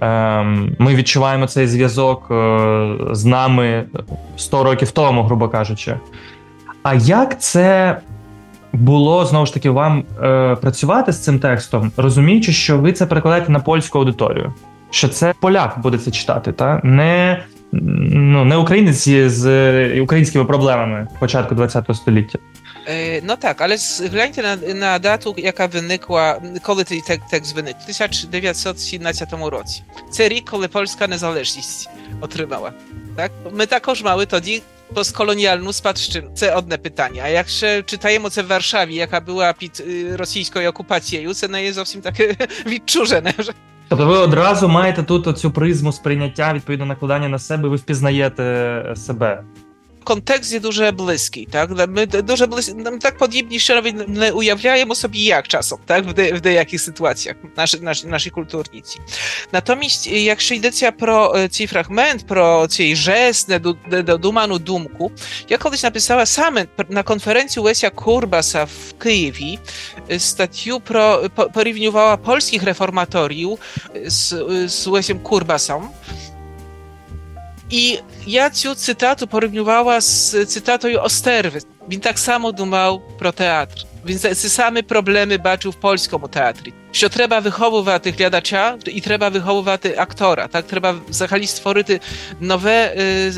Ем, 0.00 0.76
ми 0.78 0.94
відчуваємо 0.94 1.46
цей 1.46 1.66
зв'язок 1.66 2.28
е, 2.30 2.96
з 3.10 3.24
нами 3.24 3.84
100 4.36 4.64
років 4.64 4.90
тому, 4.90 5.22
грубо 5.22 5.48
кажучи. 5.48 5.96
А 6.82 6.94
як 6.94 7.40
це 7.40 7.96
було 8.72 9.24
знову 9.24 9.46
ж 9.46 9.54
таки 9.54 9.70
вам 9.70 10.04
е, 10.22 10.56
працювати 10.56 11.12
з 11.12 11.24
цим 11.24 11.38
текстом, 11.38 11.92
розуміючи, 11.96 12.52
що 12.52 12.78
ви 12.78 12.92
це 12.92 13.06
перекладаєте 13.06 13.52
на 13.52 13.60
польську 13.60 13.98
аудиторію? 13.98 14.52
Що 14.90 15.08
це 15.08 15.34
поляк 15.40 15.78
буде 15.78 15.98
це 15.98 16.10
читати, 16.10 16.52
та 16.52 16.80
не 16.84 17.42
ну, 17.72 18.44
не 18.44 18.56
українець 18.56 19.08
з 19.08 20.00
українськими 20.00 20.44
проблемами 20.44 21.08
початку 21.20 21.56
ХХ 21.56 21.94
століття? 21.94 22.38
No 23.22 23.36
tak, 23.36 23.60
ale 23.60 23.78
zglądajcie 23.78 24.42
na, 24.42 24.56
na 24.74 24.98
datu, 24.98 25.34
jaka 25.36 25.68
wynikła, 25.68 26.40
коли 26.62 26.84
цей 26.84 27.02
tekst 27.32 27.54
виник. 27.54 27.76
1917 27.82 29.28
році. 29.32 29.82
Це 30.10 30.28
рік, 30.28 30.44
коли 30.50 30.68
польська 30.68 31.06
незалежність 31.06 31.88
отримала. 32.20 32.72
Так? 33.16 33.30
Ми 33.52 33.66
також 33.66 34.02
мали 34.02 34.26
тоді 34.26 34.62
poskolonialną 34.94 35.70
spadszczynu. 35.70 36.32
Це 36.34 36.54
одне 36.54 36.78
питання. 36.78 37.22
А 37.24 37.28
якщо 37.28 37.82
читаємо 37.82 38.30
це 38.30 38.42
в 38.42 38.46
Варшаві, 38.46 38.94
яка 38.94 39.20
була 39.20 39.52
під 39.52 39.84
російською 40.14 40.70
окупацією, 40.70 41.34
це 41.34 41.48
не 41.48 41.64
є 41.64 41.72
зовсім 41.72 42.00
таке 42.00 42.36
відчужене. 42.66 43.34
Тобто 43.88 44.06
ви 44.06 44.18
одразу 44.18 44.68
маєте 44.68 45.02
тут 45.02 45.38
цю 45.38 45.50
призму 45.50 45.92
сприйняття, 45.92 46.52
відповідно 46.54 46.86
накладання 46.86 47.28
на 47.28 47.38
себе, 47.38 47.68
ви 47.68 47.76
впізнаєте 47.76 48.94
себе. 48.96 49.42
Контекст 50.06 50.52
є 50.52 50.60
дуже 50.60 50.90
близький, 50.90 51.48
так? 51.50 51.88
Ми 51.88 52.06
дуже 52.06 52.46
близькі, 52.46 52.74
нам 52.74 52.98
так 52.98 53.18
подібні, 53.18 53.58
що 53.58 53.74
навіть 53.74 54.08
не 54.08 54.30
уявляємо 54.30 54.94
собі, 54.94 55.18
як 55.18 55.48
часом, 55.48 55.78
так? 55.86 56.06
В, 56.06 56.12
де, 56.12 56.32
в 56.32 56.40
деяких 56.40 56.80
ситуаціях 56.80 57.36
наші, 57.56 57.78
наші, 57.80 58.06
наші 58.06 58.30
культурніці. 58.30 58.98
Натомість, 59.52 60.06
якщо 60.06 60.54
йдеться 60.54 60.92
про 60.92 61.48
цей 61.50 61.66
фрагмент, 61.66 62.26
про 62.26 62.66
цей 62.66 62.96
жест 62.96 63.48
недодуману 63.90 64.58
думку, 64.58 65.12
я 65.48 65.58
колись 65.58 65.82
написала 65.84 66.26
саме 66.26 66.66
на 66.88 67.02
конференції 67.02 67.64
Łesia 67.66 67.90
Kurbasa 67.90 68.66
w 68.66 69.04
Kijowie 69.04 69.58
статтю 70.18 70.80
про, 70.80 71.30
порівнювала 71.54 72.16
польських 72.16 72.62
реформаторів 72.62 73.58
з, 74.06 74.28
з 74.68 74.86
Łesiem 74.86 75.22
Kurbasem, 75.22 75.82
і 77.70 77.98
я 78.26 78.50
цю 78.50 78.74
цитату 78.74 79.26
порівнювала 79.26 80.00
з 80.00 80.44
цитатою 80.44 81.02
Остерви. 81.02 81.60
Він 81.88 82.00
так 82.00 82.18
само 82.18 82.52
думав 82.52 83.02
про 83.18 83.32
театр. 83.32 83.86
Він 84.06 84.18
ці 84.18 84.48
самі 84.48 84.82
проблеми 84.82 85.36
бачив 85.36 85.72
в 85.72 85.74
польському 85.74 86.28
театрі. 86.28 86.72
Що 86.90 87.08
треба 87.08 87.38
виховувати 87.38 88.10
глядача 88.10 88.78
і 88.86 89.00
треба 89.00 89.28
виховувати 89.28 89.94
актора. 89.98 90.46
Так 90.46 90.66
треба 90.66 90.94
взагалі 91.08 91.46
створити 91.46 92.00
нове 92.40 92.94
е, 92.96 93.32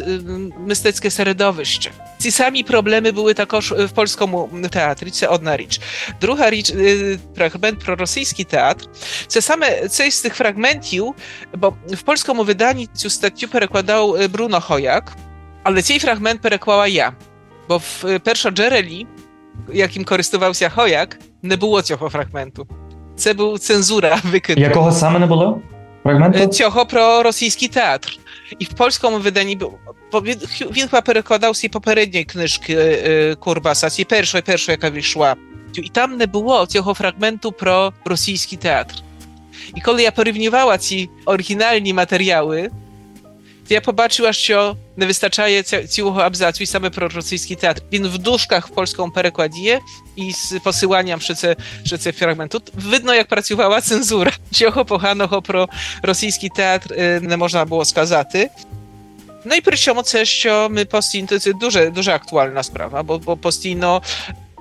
мистецьке 0.66 1.10
середовище. 1.10 1.90
Ці 2.18 2.30
самі 2.30 2.62
проблеми 2.62 3.12
були 3.12 3.34
також 3.34 3.72
в 3.72 3.88
польському 3.88 4.50
театрі. 4.70 5.10
Це 5.10 5.26
одна 5.26 5.56
річ. 5.56 5.80
Друга 6.20 6.50
річ, 6.50 6.72
фрагмент 7.36 7.84
про 7.84 7.96
російський 7.96 8.44
театр. 8.44 8.86
Це 9.26 9.40
саме 9.40 9.88
цей 9.88 10.10
з 10.10 10.22
тих 10.22 10.34
фрагментів, 10.34 11.14
бо 11.54 11.74
в 11.86 12.02
польському 12.02 12.42
виданні 12.42 12.88
цю 12.94 13.10
статтю 13.10 13.48
перекладав 13.48 14.16
Bruno 14.16 14.68
Hojak, 14.68 15.02
але 15.62 15.82
цей 15.82 15.98
фрагмент 15.98 16.40
переклала 16.40 16.86
я. 16.86 17.12
Бо 17.68 17.76
в 17.78 18.18
першоджерелі 18.18 19.06
яким 19.72 20.04
користувався 20.04 20.68
Хояк, 20.68 21.18
не 21.42 21.56
було 21.56 21.82
цього 21.82 22.08
фрагменту. 22.08 22.66
Це 23.16 23.34
був 23.34 23.58
цензура 23.58 24.18
викиду. 24.24 24.60
Якого 24.60 24.92
саме 24.92 25.18
не 25.18 25.26
було? 25.26 25.60
Фрагменту? 26.02 26.46
Цього 26.46 26.86
про 26.86 27.22
російський 27.22 27.68
театр. 27.68 28.18
І 28.58 28.64
в 28.64 28.68
польському 28.68 29.18
виданні 29.18 29.58
бо 30.12 30.20
він, 30.20 30.38
він 30.60 30.86
chyba 30.86 31.02
перекладав 31.02 31.56
з 31.56 31.68
попередньої 31.68 32.24
книжки 32.24 33.36
Курбаса, 33.40 33.90
з 33.90 34.04
першої, 34.04 34.42
першої, 34.42 34.74
яка 34.74 34.90
вийшла. 34.90 35.36
І 35.74 35.88
там 35.88 36.16
не 36.16 36.26
було 36.26 36.66
цього 36.66 36.94
фрагменту 36.94 37.52
про 37.52 37.92
російський 38.04 38.58
театр. 38.58 38.94
І 39.74 39.80
коли 39.80 40.02
я 40.02 40.10
порівнювала 40.10 40.78
ці 40.78 41.10
оригінальні 41.24 41.94
матеріали, 41.94 42.60
to 42.62 42.70
ja 43.70 43.80
побачила, 43.80 44.32
що 44.32 44.76
не 44.96 45.06
вистачає 45.06 45.62
цього 45.62 46.20
абзацу 46.20 46.62
і 46.62 46.66
саме 46.66 46.90
про 46.90 47.08
російський 47.08 47.56
театр. 47.56 47.82
Він 47.92 48.08
в 48.08 48.18
дужках 48.18 48.68
в 48.68 48.70
польському 48.70 49.12
перекладі 49.12 49.60
є 49.60 49.80
і 50.16 50.32
з 50.32 50.54
посиланням, 50.62 51.20
що 51.20 51.34
це, 51.34 51.56
що 51.84 51.98
це 51.98 52.12
фрагмент. 52.12 52.52
Тут 52.52 52.72
видно, 52.74 53.14
як 53.14 53.28
працювала 53.28 53.80
цензура. 53.80 54.32
Чого 54.50 54.84
поганого 54.84 55.42
про 55.42 55.68
російський 56.02 56.50
театр 56.56 56.94
не 57.22 57.36
можна 57.36 57.64
було 57.64 57.84
сказати. 57.84 58.50
No 59.46 59.52
i 59.54 59.60
при 59.60 59.76
чому 59.76 60.02
це, 60.02 60.24
що 60.24 60.68
ми 60.70 60.84
постійно, 60.84 61.38
це 61.38 61.52
дуже, 61.52 61.90
дуже 61.90 62.12
актуальна 62.12 62.62
справа, 62.62 63.02
бо, 63.02 63.18
бо 63.18 63.36
постійно 63.36 64.02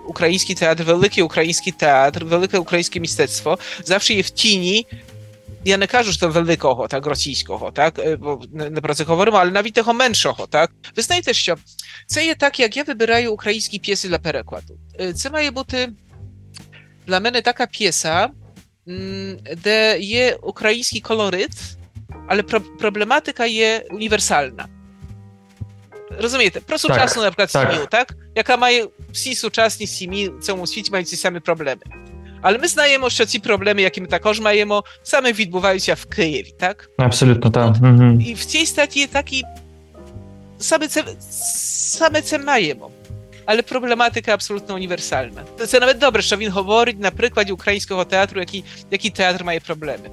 український 0.07 0.55
театр, 0.55 0.83
великий 0.83 1.23
український 1.23 1.73
театр, 1.73 2.25
велике 2.25 2.57
українське 2.57 2.99
мистецтво 2.99 3.57
завжди 3.83 4.13
є 4.13 4.21
в 4.21 4.29
тіні 5.63 5.71
я 5.71 5.77
не 5.77 5.87
кажу, 5.87 6.11
що 6.11 6.29
великого, 6.29 6.87
так, 6.87 7.05
російського, 7.05 7.71
так, 7.71 8.19
бо 8.19 8.41
не 8.51 8.81
про 8.81 8.93
це 8.93 9.03
говоримо, 9.03 9.37
але 9.37 9.51
навіть 9.51 9.73
того 9.73 9.93
меншого, 9.93 10.47
так. 10.47 10.71
Ви 10.95 11.03
знаєте, 11.03 11.33
що 11.33 11.55
це 12.07 12.25
є 12.25 12.35
так, 12.35 12.59
як 12.59 12.77
я 12.77 12.83
вибираю 12.83 13.33
українські 13.33 13.79
п'єси 13.79 14.07
для 14.07 14.19
перекладу. 14.19 14.77
Це 15.15 15.29
має 15.29 15.51
бути 15.51 15.89
для 17.07 17.19
мене 17.19 17.41
така 17.41 17.67
п'єса, 17.67 18.29
де 19.63 19.99
є 19.99 20.37
український 20.41 21.01
колорит, 21.01 21.51
але 22.27 22.43
проблематика 22.79 23.45
є 23.45 23.85
універсальна. 23.91 24.67
Розумієте, 26.21 26.59
про 26.59 26.77
сучасну, 26.77 27.23
так, 27.23 27.37
наприклад, 27.37 27.49
так. 27.51 27.71
сім'ю, 27.71 27.87
так? 27.91 28.15
Яка 28.35 28.57
має 28.57 28.87
всі 29.11 29.35
сучасні 29.35 29.87
сім'ї 29.87 30.29
в 30.29 30.39
цьому 30.39 30.67
світі 30.67 30.91
мають 30.91 31.07
ці 31.07 31.15
самі 31.15 31.39
проблеми. 31.39 31.81
Але 32.41 32.57
ми 32.57 32.67
знаємо, 32.67 33.09
що 33.09 33.25
ці 33.25 33.39
проблеми, 33.39 33.81
які 33.81 34.01
ми 34.01 34.07
також 34.07 34.39
маємо, 34.39 34.83
саме 35.03 35.33
відбуваються 35.33 35.93
в 35.93 36.05
Києві, 36.05 36.53
так? 36.59 36.89
Абсолютно 36.97 37.51
так. 37.51 37.75
Угу. 37.81 38.21
І 38.27 38.33
в 38.33 38.45
цій 38.45 38.65
статті 38.65 39.07
такі 39.07 39.43
саме 40.59 40.87
це 40.87 41.03
саме 41.19 42.21
це 42.21 42.39
маємо. 42.39 42.89
Але 43.45 43.61
проблематика 43.61 44.33
абсолютно 44.33 44.75
універсальна. 44.75 45.41
Це 45.67 45.79
навіть 45.79 45.97
добре, 45.97 46.21
що 46.21 46.37
він 46.37 46.51
говорить 46.51 46.99
на 46.99 47.11
прикладі 47.11 47.51
українського 47.51 48.05
театру, 48.05 48.39
який, 48.39 48.63
який 48.91 49.11
театр 49.11 49.43
має 49.43 49.59
проблеми. 49.59 50.09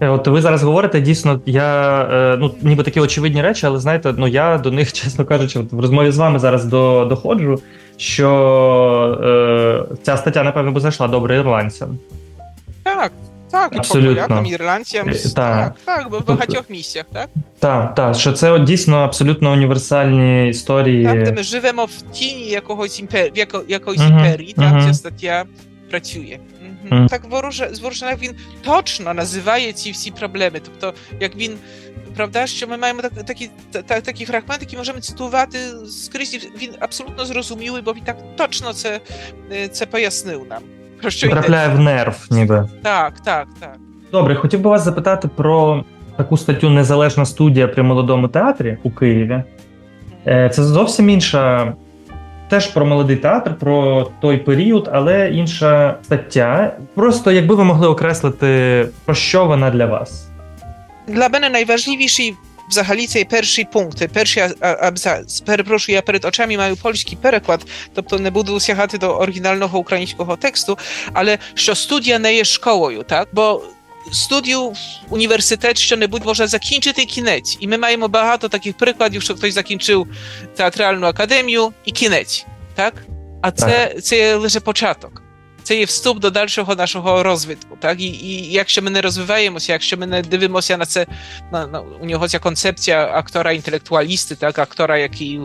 От 0.00 0.28
ви 0.28 0.42
зараз 0.42 0.62
говорите, 0.62 1.00
дійсно, 1.00 1.40
я 1.46 2.36
ну 2.40 2.54
ніби 2.62 2.82
такі 2.82 3.00
очевидні 3.00 3.42
речі, 3.42 3.66
але 3.66 3.80
знаєте, 3.80 4.14
ну 4.16 4.28
я 4.28 4.58
до 4.58 4.70
них, 4.70 4.92
чесно 5.02 5.24
кажучи, 5.24 5.60
в 5.70 5.80
розмові 5.80 6.10
з 6.10 6.18
вами 6.18 6.38
зараз 6.38 6.64
до, 6.64 7.04
доходжу 7.04 7.58
що 7.96 9.18
е, 9.92 9.96
ця 10.02 10.16
стаття, 10.16 10.42
напевно, 10.42 10.72
би 10.72 10.80
зайшла 10.80 11.08
добре 11.08 11.36
ірландцям. 11.36 11.98
Так, 12.82 13.12
Так, 13.50 13.76
Абсолютно. 13.76 14.22
по 14.22 14.28
полякам, 14.28 14.46
ірландцям. 14.46 15.08
Е, 15.08 15.12
Так, 15.12 15.32
так. 15.34 15.74
так, 15.84 16.10
в 16.10 16.26
багатьох 16.26 16.70
місцях, 16.70 17.04
так? 17.12 17.28
Так, 17.58 17.94
так, 17.94 18.14
що 18.14 18.32
це 18.32 18.50
от 18.50 18.64
дійсно 18.64 18.96
абсолютно 18.96 19.52
універсальні 19.52 20.48
історії. 20.48 21.04
Там, 21.04 21.24
де 21.24 21.32
ми 21.32 21.42
живемо 21.42 21.84
в 21.84 22.02
тіні 22.12 22.48
якогось 22.48 23.00
імпер... 23.00 23.30
яко... 23.34 23.62
якоїсь 23.68 24.02
імперії, 24.02 24.54
там 24.56 24.76
мгм. 24.76 24.88
ця 24.88 24.94
стаття 24.94 25.44
працює. 25.90 26.38
Мгм. 26.90 27.06
Так 27.06 27.30
вороже, 27.30 27.68
зворушена 27.72 28.14
він 28.22 28.30
точно 28.62 29.14
називає 29.14 29.72
ці 29.72 29.90
всі 29.90 30.10
проблеми. 30.10 30.60
Тобто, 30.64 30.98
як 31.20 31.36
він, 31.36 31.52
правда, 32.16 32.46
що 32.46 32.66
ми 32.68 32.76
маємо 32.76 33.02
так, 33.02 33.12
такі, 33.12 33.50
та, 33.72 33.82
та- 33.82 34.00
такі 34.00 34.24
фрагменти, 34.24 34.64
які 34.64 34.76
можемо 34.76 35.00
цитувати 35.00 35.58
скрізь, 35.88 36.34
і 36.34 36.38
він 36.62 36.70
абсолютно 36.80 37.24
зрозумілий, 37.24 37.82
бо 37.82 37.92
він 37.92 38.02
так 38.04 38.16
точно 38.36 38.72
це, 38.72 39.00
е, 39.52 39.68
це 39.68 39.86
пояснив 39.86 40.46
нам. 40.50 40.62
Про 41.00 41.10
що. 41.10 41.28
Потрапляє 41.28 41.68
в 41.68 41.78
нерв, 41.78 42.26
ніби. 42.30 42.68
Так, 42.82 43.20
так, 43.20 43.48
так. 43.60 43.76
Добре, 44.12 44.34
хотів 44.34 44.60
би 44.60 44.70
вас 44.70 44.82
запитати 44.84 45.28
про 45.36 45.84
таку 46.16 46.36
статтю 46.36 46.70
Незалежна 46.70 47.26
студія 47.26 47.68
при 47.68 47.82
молодому 47.82 48.28
театрі 48.28 48.78
у 48.82 48.90
Києві. 48.90 49.42
Е, 50.26 50.50
Це 50.54 50.64
зовсім 50.64 51.10
інша, 51.10 51.74
теж 52.48 52.66
про 52.66 52.86
молодий 52.86 53.16
театр, 53.16 53.54
про 53.58 54.10
той 54.20 54.36
період, 54.36 54.90
але 54.92 55.30
інша 55.30 55.96
стаття. 56.02 56.76
Просто 56.94 57.32
якби 57.32 57.54
ви 57.54 57.64
могли 57.64 57.88
окреслити, 57.88 58.88
про 59.04 59.14
що 59.14 59.46
вона 59.46 59.70
для 59.70 59.86
вас? 59.86 60.28
Для 61.08 61.28
мене 61.28 61.48
найважливіший 61.48 62.34
взагалі 62.68 63.06
цей 63.06 63.24
перший 63.24 63.64
пункт, 63.72 64.08
перший 64.12 64.42
абзац. 64.60 65.40
Перепрошую, 65.40 65.96
я 65.96 66.02
перед 66.02 66.24
очами 66.24 66.56
маю 66.56 66.76
польський 66.76 67.18
переклад, 67.22 67.66
тобто 67.94 68.18
не 68.18 68.30
буду 68.30 68.60
сягати 68.60 68.98
до 68.98 69.16
оригінального 69.16 69.78
українського 69.78 70.36
тексту, 70.36 70.78
але 71.12 71.38
що 71.54 71.74
студія 71.74 72.18
не 72.18 72.34
є 72.34 72.44
школою, 72.44 73.02
так? 73.02 73.28
Бо 73.32 73.62
студію 74.12 74.72
університет 75.08 75.78
що-небудь 75.78 76.24
може 76.24 76.46
закінчити 76.46 77.02
і 77.02 77.06
кінець. 77.06 77.56
І 77.60 77.68
ми 77.68 77.78
маємо 77.78 78.08
багато 78.08 78.48
таких 78.48 78.76
прикладів, 78.76 79.22
що 79.22 79.34
хтось 79.34 79.54
закінчив 79.54 80.06
театральну 80.56 81.06
академію 81.06 81.72
і 81.84 81.92
кінець, 81.92 82.46
так? 82.74 82.94
А 83.42 83.50
це, 83.50 83.94
це 84.02 84.16
є 84.16 84.34
лише 84.34 84.60
початок. 84.60 85.22
Це 85.62 85.78
є 85.78 85.84
вступ 85.84 86.18
до 86.18 86.30
дальшого 86.30 86.74
нашого 86.74 87.22
розвитку, 87.22 87.76
так? 87.80 88.00
І, 88.00 88.06
і 88.06 88.52
якщо 88.52 88.82
ми 88.82 88.90
не 88.90 89.00
розвиваємося, 89.00 89.72
якщо 89.72 89.96
ми 89.96 90.06
не 90.06 90.22
дивимося 90.22 90.76
на 90.76 90.86
це, 90.86 91.06
на, 91.52 91.66
на 91.66 91.80
у 91.80 92.06
нього 92.06 92.28
ця 92.28 92.38
концепція 92.38 93.06
актора 93.06 93.52
інтелектуалісти, 93.52 94.34
так, 94.34 94.58
актора, 94.58 94.98
який 94.98 95.36
е, 95.36 95.40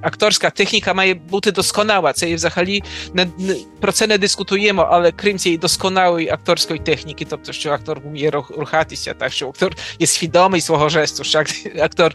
акторська 0.00 0.50
техніка 0.50 0.94
має 0.94 1.14
бути 1.14 1.52
досконала. 1.52 2.12
Це 2.12 2.28
є 2.28 2.34
взагалі 2.34 2.82
не, 3.14 3.26
не 3.38 3.56
про 3.80 3.92
це 3.92 4.06
не 4.06 4.18
дискутуємо, 4.18 4.88
але 4.90 5.12
крім 5.12 5.38
цієї 5.38 5.58
досконалої 5.58 6.28
акторської 6.28 6.80
техніки, 6.80 7.26
тобто, 7.30 7.52
що 7.52 7.70
актор 7.70 8.00
вміє 8.00 8.30
рух- 8.30 8.58
рухатися, 8.58 9.14
так 9.14 9.32
що 9.32 9.48
актор 9.48 9.76
є 9.98 10.06
свідомий 10.06 10.60
свого 10.60 10.88
жесту, 10.88 11.24
що 11.24 11.38
ак- 11.38 11.80
актор 11.80 12.14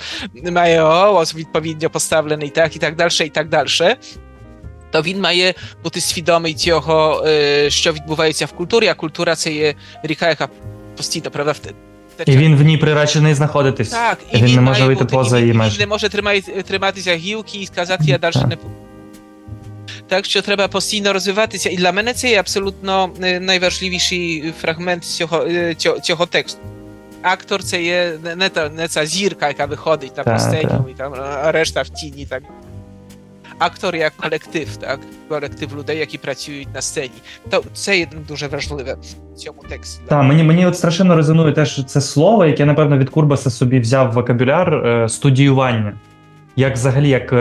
має 0.51 0.81
голос 0.81 1.35
відповідно 1.35 1.89
поставлений, 1.89 2.49
так 2.49 2.75
і 2.75 2.79
так 2.79 2.95
далі, 2.95 3.11
і 3.25 3.29
так 3.29 3.49
далі. 3.49 3.67
То 4.91 5.01
він 5.01 5.21
має 5.21 5.53
бути 5.83 6.01
свідомий 6.01 6.53
цього, 6.53 7.23
е, 7.27 7.69
що 7.69 7.93
відбувається 7.93 8.45
в 8.45 8.51
культурі, 8.51 8.87
а 8.87 8.93
культура 8.93 9.35
це 9.35 9.53
є 9.53 9.75
ріка, 10.03 10.29
яка 10.29 10.49
постійно, 10.97 11.31
правда, 11.31 11.51
в 11.51 11.59
те- 12.25 12.31
І 12.31 12.37
він 12.37 12.55
в 12.55 12.61
ній 12.61 12.77
приречений 12.77 13.33
знаходитись. 13.33 13.89
так, 13.89 14.17
і 14.31 14.37
він, 14.37 14.45
він, 14.45 14.55
не 14.55 14.61
може 14.61 14.85
вийти 14.85 15.03
бути, 15.03 15.15
поза 15.15 15.39
її 15.39 15.49
і 15.49 15.53
він 15.53 15.71
не 15.79 15.87
може 15.87 16.09
тримати, 16.09 16.63
триматися 16.67 17.15
гілки 17.15 17.57
і 17.57 17.65
сказати, 17.65 18.03
я 18.07 18.17
далі 18.17 18.35
не 18.35 18.55
буду. 18.55 18.71
Так 20.07 20.25
що 20.25 20.41
треба 20.41 20.67
постійно 20.67 21.13
розвиватися. 21.13 21.69
І 21.69 21.75
для 21.75 21.91
мене 21.91 22.13
це 22.13 22.29
є 22.29 22.39
абсолютно 22.39 23.09
е, 23.23 23.39
найважливіший 23.39 24.53
фрагмент 24.61 25.03
цього, 25.05 25.43
е, 25.47 25.75
цього, 25.75 25.99
цього 25.99 26.25
тексту. 26.25 26.59
Актор 27.21 27.63
це 27.63 27.83
є 27.83 28.13
не, 28.35 28.49
та, 28.49 28.69
не 28.69 28.87
ця 28.87 29.05
зірка, 29.05 29.47
яка 29.47 29.65
виходить 29.65 30.15
там 30.15 30.25
Так, 30.25 30.39
сцені, 30.41 30.71
і 30.91 30.93
там 30.97 31.13
а 31.43 31.51
решта 31.51 31.81
в 31.81 31.89
тіні. 31.89 32.25
Так. 32.25 32.43
Актор 33.61 33.95
як 33.95 34.13
колектив, 34.17 34.77
так? 34.77 34.99
колектив 35.29 35.77
людей, 35.77 35.97
які 35.97 36.17
працюють 36.17 36.67
на 36.73 36.81
сцені. 36.81 37.11
То 37.49 37.63
це 37.73 37.99
є 37.99 38.07
дуже 38.27 38.47
важливе 38.47 38.97
в 39.33 39.35
цьому 39.35 39.61
тексті. 39.69 40.01
Так, 40.07 40.23
мені, 40.23 40.43
мені 40.43 40.65
от 40.65 40.77
страшенно 40.77 41.15
резонує 41.15 41.53
теж 41.53 41.85
це 41.85 42.01
слово, 42.01 42.45
яке, 42.45 42.65
напевно, 42.65 42.97
від 42.97 43.09
Курбаса 43.09 43.49
собі 43.49 43.79
взяв 43.79 44.13
вокабуляр 44.13 45.05
студіювання. 45.09 45.93
Як 46.55 46.73
взагалі, 46.73 47.09
як 47.09 47.33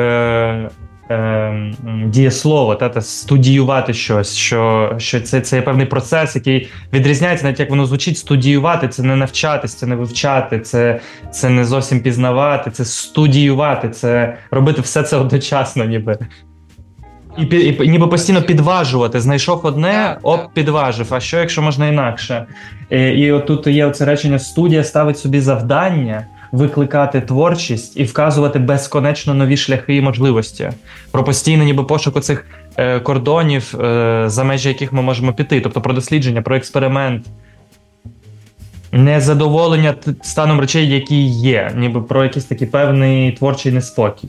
е, 1.10 1.14
е, 1.14 1.74
дієслово, 2.06 2.74
та, 2.74 2.88
та 2.88 3.00
студіювати 3.00 3.94
щось, 3.94 4.36
що, 4.36 4.94
що 4.98 5.20
це, 5.20 5.40
це 5.40 5.56
є 5.56 5.62
певний 5.62 5.86
процес, 5.86 6.36
який 6.36 6.68
відрізняється, 6.92 7.46
навіть 7.46 7.60
як 7.60 7.70
воно 7.70 7.86
звучить, 7.86 8.18
студіювати 8.18 8.88
це 8.88 9.02
не 9.02 9.16
навчатись, 9.16 9.74
це 9.74 9.86
не 9.86 9.96
вивчати, 9.96 10.60
це, 10.60 11.00
це 11.32 11.48
не 11.48 11.64
зовсім 11.64 12.00
пізнавати, 12.00 12.70
це 12.70 12.84
студіювати, 12.84 13.88
це 13.88 14.36
робити 14.50 14.80
все 14.80 15.02
це 15.02 15.16
одночасно, 15.16 15.84
ніби. 15.84 16.18
І, 17.38 17.76
і 17.82 17.88
ніби 17.88 18.06
постійно 18.06 18.42
підважувати. 18.42 19.20
Знайшов 19.20 19.60
одне, 19.62 20.18
оп, 20.22 20.40
підважив. 20.54 21.14
А 21.14 21.20
що, 21.20 21.38
якщо 21.38 21.62
можна 21.62 21.88
інакше? 21.88 22.46
Е, 22.90 23.14
І 23.14 23.32
от 23.32 23.46
тут 23.46 23.66
є 23.66 23.86
оце 23.86 24.04
речення: 24.04 24.38
студія 24.38 24.84
ставить 24.84 25.18
собі 25.18 25.40
завдання 25.40 26.26
викликати 26.52 27.20
творчість 27.20 27.96
і 27.96 28.04
вказувати 28.04 28.58
безконечно 28.58 29.34
нові 29.34 29.56
шляхи 29.56 29.96
і 29.96 30.00
можливості. 30.00 30.70
Про 31.10 31.24
постійний 31.24 31.66
ніби 31.66 31.84
пошук 31.84 32.16
оцих 32.16 32.46
е, 32.76 33.00
кордонів, 33.00 33.74
е, 33.80 34.24
за 34.26 34.44
межі 34.44 34.68
яких 34.68 34.92
ми 34.92 35.02
можемо 35.02 35.32
піти. 35.32 35.60
Тобто 35.60 35.80
про 35.80 35.94
дослідження, 35.94 36.42
про 36.42 36.56
експеримент. 36.56 37.26
Незадоволення 38.92 39.94
станом 40.22 40.60
речей, 40.60 40.88
які 40.88 41.26
є, 41.26 41.72
ніби 41.76 42.02
про 42.02 42.24
якийсь 42.24 42.44
такий 42.44 42.66
певний 42.66 43.32
творчий 43.32 43.72
неспокій. 43.72 44.28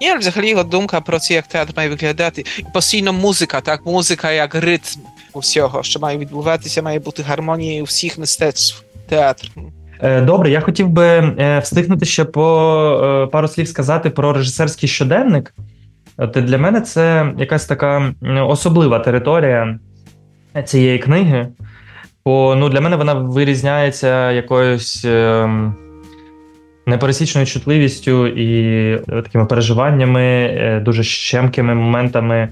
Ні, 0.00 0.16
взагалі 0.16 0.50
його 0.50 0.62
думка 0.62 1.00
про 1.00 1.18
це, 1.18 1.34
як 1.34 1.46
театр 1.46 1.72
має 1.76 1.88
виглядати. 1.88 2.44
Постійно 2.74 3.12
музика, 3.12 3.60
так, 3.60 3.86
музика 3.86 4.30
як 4.30 4.54
ритм 4.54 5.00
усього, 5.32 5.82
що 5.82 6.00
має 6.00 6.18
відбуватися, 6.18 6.82
має 6.82 6.98
бути 6.98 7.22
гармонія 7.22 7.82
всіх 7.82 8.18
мистецтв 8.18 8.84
театру. 9.08 9.72
Е, 10.02 10.20
Добре, 10.20 10.50
я 10.50 10.60
хотів 10.60 10.88
би 10.88 11.06
е, 11.06 11.58
встигнути 11.58 12.06
ще 12.06 12.24
по 12.24 13.24
е, 13.24 13.26
пару 13.26 13.48
слів 13.48 13.68
сказати 13.68 14.10
про 14.10 14.32
режисерський 14.32 14.88
щоденник. 14.88 15.54
От 16.16 16.30
для 16.30 16.58
мене 16.58 16.80
це 16.80 17.32
якась 17.38 17.66
така 17.66 18.14
особлива 18.48 18.98
територія 18.98 19.78
цієї 20.64 20.98
книги. 20.98 21.48
Бо 22.24 22.54
ну, 22.58 22.68
для 22.68 22.80
мене 22.80 22.96
вона 22.96 23.14
вирізняється 23.14 24.32
якоюсь 24.32 25.06
непересічною 26.86 27.46
чутливістю 27.46 28.26
і 28.26 28.98
такими 29.06 29.46
переживаннями, 29.46 30.82
дуже 30.84 31.02
щемкими 31.02 31.74
моментами. 31.74 32.48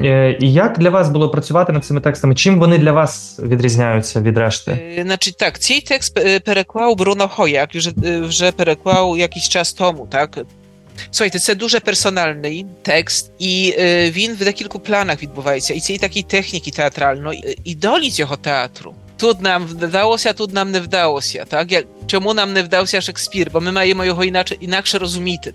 Е, 0.00 0.36
І 0.40 0.52
як 0.52 0.78
для 0.78 0.90
вас 0.90 1.08
було 1.08 1.30
працювати 1.30 1.72
над 1.72 1.84
цими 1.84 2.00
текстами? 2.00 2.34
Чим 2.34 2.58
вони 2.58 2.78
для 2.78 2.92
вас 2.92 3.40
відрізняються 3.42 4.20
від 4.20 4.38
решти? 4.38 4.70
Е, 4.70 5.02
Значить, 5.02 5.36
так, 5.36 5.58
цей 5.58 5.80
текст 5.80 6.18
е, 6.18 6.40
переклав 6.40 6.96
Бруно 6.96 7.28
Хояк, 7.28 7.74
вже, 7.74 7.92
е, 8.04 8.20
вже 8.20 8.52
переклав 8.52 9.18
якийсь 9.18 9.48
час 9.48 9.72
тому, 9.72 10.08
так? 10.10 10.38
Słuchajcie, 11.10 11.38
це 11.38 11.54
дуже 11.54 11.80
персональний 11.80 12.66
текст, 12.82 13.30
і 13.38 13.74
е, 13.78 14.10
він 14.10 14.34
в 14.34 14.38
декілька 14.38 14.78
планах 14.78 15.22
відбувається. 15.22 15.74
І 15.74 15.80
це 15.80 15.92
і 15.92 15.98
такі 15.98 16.22
техніки 16.22 16.70
театральної, 16.70 17.58
і 17.64 17.74
долі 17.74 18.10
цього 18.10 18.36
театру. 18.36 18.94
Тут 19.16 19.42
нам 19.42 19.66
вдалося, 19.66 20.32
тут 20.32 20.54
нам 20.54 20.70
не 20.70 20.80
вдалося. 20.80 21.44
Так? 21.48 21.72
Як, 21.72 21.84
чому 22.06 22.34
нам 22.34 22.52
не 22.52 22.62
вдався 22.62 23.00
Шекспір? 23.00 23.50
Бо 23.52 23.60
ми 23.60 23.72
маємо 23.72 24.04
його 24.04 24.24
інакше, 24.24 24.56
інакше 24.60 24.98
розуміти. 24.98 25.54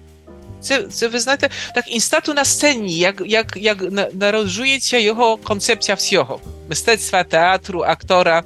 Це, 0.61 0.83
це 0.83 1.07
ви 1.07 1.19
знаєте, 1.19 1.49
так 1.75 1.95
інстату 1.95 2.33
на 2.33 2.45
сцені, 2.45 2.97
як, 2.97 3.23
як, 3.25 3.57
як 3.57 3.77
народжується 4.13 4.97
його 4.97 5.37
концепція 5.37 5.95
всього. 5.95 6.39
Мистецтва, 6.69 7.23
театру, 7.23 7.81
актора. 7.81 8.43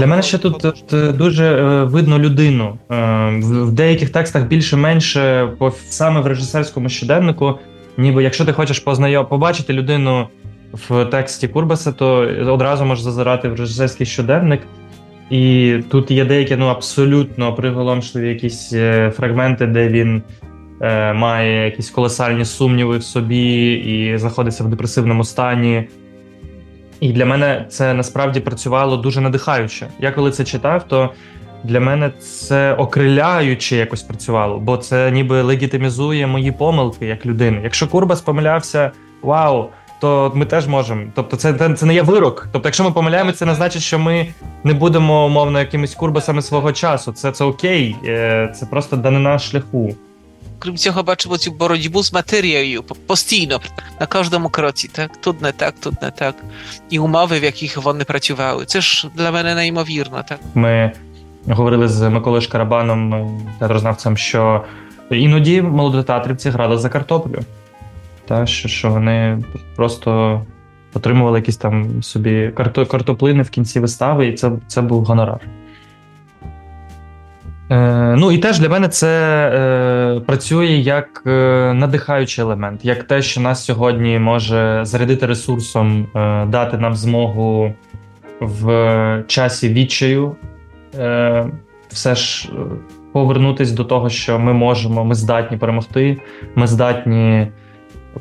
Для 0.00 0.06
мене 0.06 0.22
ще 0.22 0.38
тут, 0.38 0.58
тут 0.58 0.92
е, 0.92 1.12
дуже 1.12 1.44
е, 1.44 1.84
видно 1.84 2.18
людину. 2.18 2.78
Е, 2.90 2.94
В 3.42 3.72
деяких 3.72 4.10
текстах 4.10 4.44
більше-менше, 4.44 5.48
саме 5.88 6.20
в 6.20 6.26
режисерському 6.26 6.88
щоденнику, 6.88 7.58
ніби 7.96 8.22
якщо 8.22 8.44
ти 8.44 8.52
хочеш 8.52 8.78
познайом, 8.78 9.26
побачити 9.26 9.72
людину 9.72 10.28
в 10.72 11.04
тексті 11.04 11.48
Курбаса, 11.48 11.92
то 11.92 12.06
одразу 12.46 12.84
можеш 12.84 13.04
зазирати 13.04 13.48
в 13.48 13.54
режисерський 13.54 14.06
щоденник. 14.06 14.60
І 15.30 15.74
тут 15.90 16.10
є 16.10 16.24
деякі 16.24 16.56
ну, 16.56 16.66
абсолютно 16.66 17.54
приголомшливі 17.54 18.28
якісь 18.28 18.70
фрагменти, 19.16 19.66
де 19.66 19.88
він 19.88 20.22
має 21.14 21.64
якісь 21.64 21.90
колосальні 21.90 22.44
сумніви 22.44 22.98
в 22.98 23.02
собі 23.02 23.72
і 23.72 24.18
знаходиться 24.18 24.64
в 24.64 24.68
депресивному 24.68 25.24
стані. 25.24 25.88
І 27.00 27.12
для 27.12 27.26
мене 27.26 27.66
це 27.68 27.94
насправді 27.94 28.40
працювало 28.40 28.96
дуже 28.96 29.20
надихаюче. 29.20 29.88
Я 29.98 30.12
коли 30.12 30.30
це 30.30 30.44
читав, 30.44 30.88
то 30.88 31.10
для 31.64 31.80
мене 31.80 32.10
це 32.18 32.74
окриляюче 32.74 33.76
якось 33.76 34.02
працювало, 34.02 34.58
бо 34.58 34.76
це 34.76 35.10
ніби 35.10 35.42
легітимізує 35.42 36.26
мої 36.26 36.52
помилки 36.52 37.06
як 37.06 37.26
людини. 37.26 37.60
Якщо 37.64 37.88
Курбас 37.88 38.20
помилявся, 38.20 38.90
вау, 39.22 39.68
то 40.00 40.32
ми 40.34 40.44
теж 40.44 40.66
можемо. 40.66 41.02
Тобто, 41.14 41.36
це 41.36 41.74
це 41.76 41.86
не 41.86 41.94
є 41.94 42.02
вирок. 42.02 42.48
Тобто, 42.52 42.68
якщо 42.68 42.84
ми 42.84 42.90
помиляємося, 42.90 43.38
це 43.38 43.46
не 43.46 43.54
значить, 43.54 43.82
що 43.82 43.98
ми 43.98 44.26
не 44.64 44.74
будемо 44.74 45.26
умовно 45.26 45.58
якимись 45.58 45.94
курбасами 45.94 46.42
свого 46.42 46.72
часу. 46.72 47.12
Це 47.12 47.32
це 47.32 47.44
окей, 47.44 47.96
е, 48.04 48.52
це 48.56 48.66
просто 48.66 48.96
данина 48.96 49.38
шляху. 49.38 49.94
Крім 50.62 50.76
цього, 50.76 51.02
бачимо 51.02 51.36
цю 51.36 51.52
боротьбу 51.52 52.02
з 52.02 52.12
матерією 52.12 52.82
постійно 52.82 53.60
на 54.00 54.06
кожному 54.06 54.48
кроці. 54.48 54.90
Так, 54.92 55.16
тут 55.16 55.42
не 55.42 55.52
так, 55.52 55.74
тут 55.80 56.02
не 56.02 56.10
так. 56.10 56.34
І 56.90 56.98
умови, 56.98 57.38
в 57.38 57.44
яких 57.44 57.76
вони 57.76 58.04
працювали. 58.04 58.64
Це 58.64 58.80
ж 58.80 59.08
для 59.14 59.30
мене 59.30 59.54
неймовірно. 59.54 60.24
Ми 60.54 60.92
говорили 61.46 61.88
з 61.88 62.08
Миколою 62.10 62.42
Шкарабаном, 62.42 63.30
театрознавцем, 63.58 64.16
що 64.16 64.64
іноді 65.10 65.62
молодотеатрівці 65.62 66.50
грали 66.50 66.78
за 66.78 66.88
картоплю. 66.88 67.40
Та, 68.26 68.46
що 68.46 68.68
що 68.68 68.90
вони 68.90 69.44
просто 69.76 70.40
отримували 70.94 71.38
якісь 71.38 71.56
там 71.56 72.02
собі 72.02 72.52
картоплини 72.90 73.42
в 73.42 73.50
кінці 73.50 73.80
вистави, 73.80 74.26
і 74.26 74.32
це 74.32 74.52
це 74.68 74.82
був 74.82 75.04
гонорар. 75.04 75.40
Е, 77.70 78.16
Ну 78.16 78.32
і 78.32 78.38
теж 78.38 78.58
для 78.58 78.68
мене 78.68 78.88
це 78.88 79.08
е, 79.48 80.20
працює 80.20 80.66
як 80.66 81.22
е, 81.26 81.30
надихаючий 81.74 82.44
елемент, 82.44 82.84
як 82.84 83.02
те, 83.02 83.22
що 83.22 83.40
нас 83.40 83.64
сьогодні 83.64 84.18
може 84.18 84.80
зарядити 84.82 85.26
ресурсом, 85.26 86.06
е, 86.16 86.46
дати 86.46 86.78
нам 86.78 86.94
змогу 86.94 87.74
в 88.40 89.24
часі 89.26 89.68
відчаю, 89.68 90.36
е, 90.98 91.46
все 91.88 92.14
ж 92.14 92.48
е, 92.52 92.56
повернутись 93.12 93.72
до 93.72 93.84
того, 93.84 94.08
що 94.08 94.38
ми 94.38 94.52
можемо, 94.52 95.04
ми 95.04 95.14
здатні 95.14 95.56
перемогти, 95.56 96.20
ми 96.54 96.66
здатні 96.66 97.46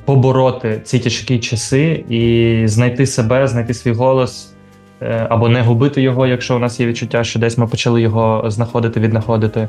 побороти 0.05 0.81
ці 0.83 0.99
тяжкі 0.99 1.39
часи 1.39 2.05
і 2.09 2.63
знайти 2.65 3.05
себе, 3.05 3.47
знайти 3.47 3.73
свій 3.73 3.91
голос. 3.91 4.53
Е, 5.01 5.27
або 5.29 5.49
не 5.49 5.61
губити 5.61 6.01
його, 6.01 6.27
якщо 6.27 6.55
у 6.55 6.59
нас 6.59 6.79
є 6.79 6.87
відчуття, 6.87 7.23
що 7.23 7.39
десь 7.39 7.57
ми 7.57 7.67
почали 7.67 8.01
його 8.01 8.43
знаходити, 8.47 8.99
віднаходити. 8.99 9.67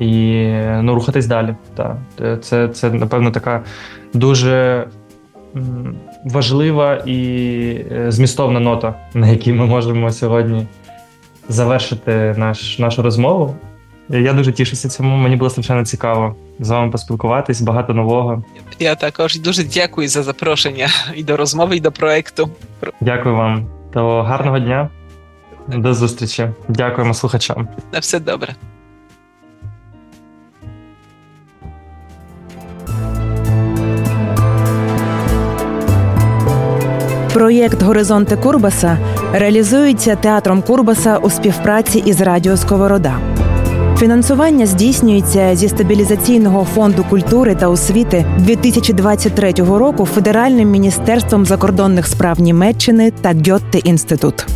І 0.00 0.44
ну, 0.82 0.94
рухатись 0.94 1.26
далі. 1.26 1.54
Так. 1.74 1.96
Це, 2.42 2.68
це, 2.68 2.90
напевно, 2.90 3.30
така 3.30 3.62
дуже 4.14 4.86
важлива 6.24 6.94
і 6.94 7.16
е, 7.92 8.12
змістовна 8.12 8.60
нота, 8.60 8.94
на 9.14 9.28
якій 9.28 9.52
ми 9.52 9.66
можемо 9.66 10.12
сьогодні 10.12 10.66
завершити 11.48 12.34
наш, 12.38 12.78
нашу 12.78 13.02
розмову. 13.02 13.56
Я 14.08 14.32
дуже 14.32 14.52
тішуся 14.52 14.88
цьому. 14.88 15.16
Мені 15.16 15.36
було 15.36 15.50
страшенно 15.50 15.84
цікаво 15.84 16.36
з 16.60 16.70
вами 16.70 16.90
поспілкуватись, 16.90 17.60
багато 17.60 17.94
нового. 17.94 18.44
Я 18.78 18.94
також 18.94 19.40
дуже 19.40 19.64
дякую 19.64 20.08
за 20.08 20.22
запрошення 20.22 20.88
і 21.16 21.24
до 21.24 21.36
розмови, 21.36 21.76
і 21.76 21.80
до 21.80 21.92
проекту. 21.92 22.50
Дякую 23.00 23.36
вам. 23.36 23.79
То 23.92 24.22
гарного 24.22 24.58
дня. 24.58 24.88
До 25.68 25.94
зустрічі. 25.94 26.48
Дякуємо 26.68 27.14
слухачам. 27.14 27.68
На 27.92 27.98
все 27.98 28.20
добре. 28.20 28.54
Проєкт 37.34 37.82
Горизонти 37.82 38.36
Курбаса 38.36 38.98
реалізується 39.32 40.16
театром 40.16 40.62
Курбаса 40.62 41.18
у 41.18 41.30
співпраці 41.30 41.98
із 41.98 42.20
Радіо 42.20 42.56
Сковорода. 42.56 43.18
Фінансування 44.00 44.66
здійснюється 44.66 45.56
зі 45.56 45.68
стабілізаційного 45.68 46.64
фонду 46.64 47.04
культури 47.10 47.54
та 47.54 47.68
освіти 47.68 48.26
2023 48.38 49.52
року 49.52 50.04
Федеральним 50.04 50.70
міністерством 50.70 51.46
закордонних 51.46 52.06
справ 52.06 52.40
Німеччини 52.40 53.10
та 53.10 53.34
Гьотте 53.46 53.78
інститут. 53.78 54.46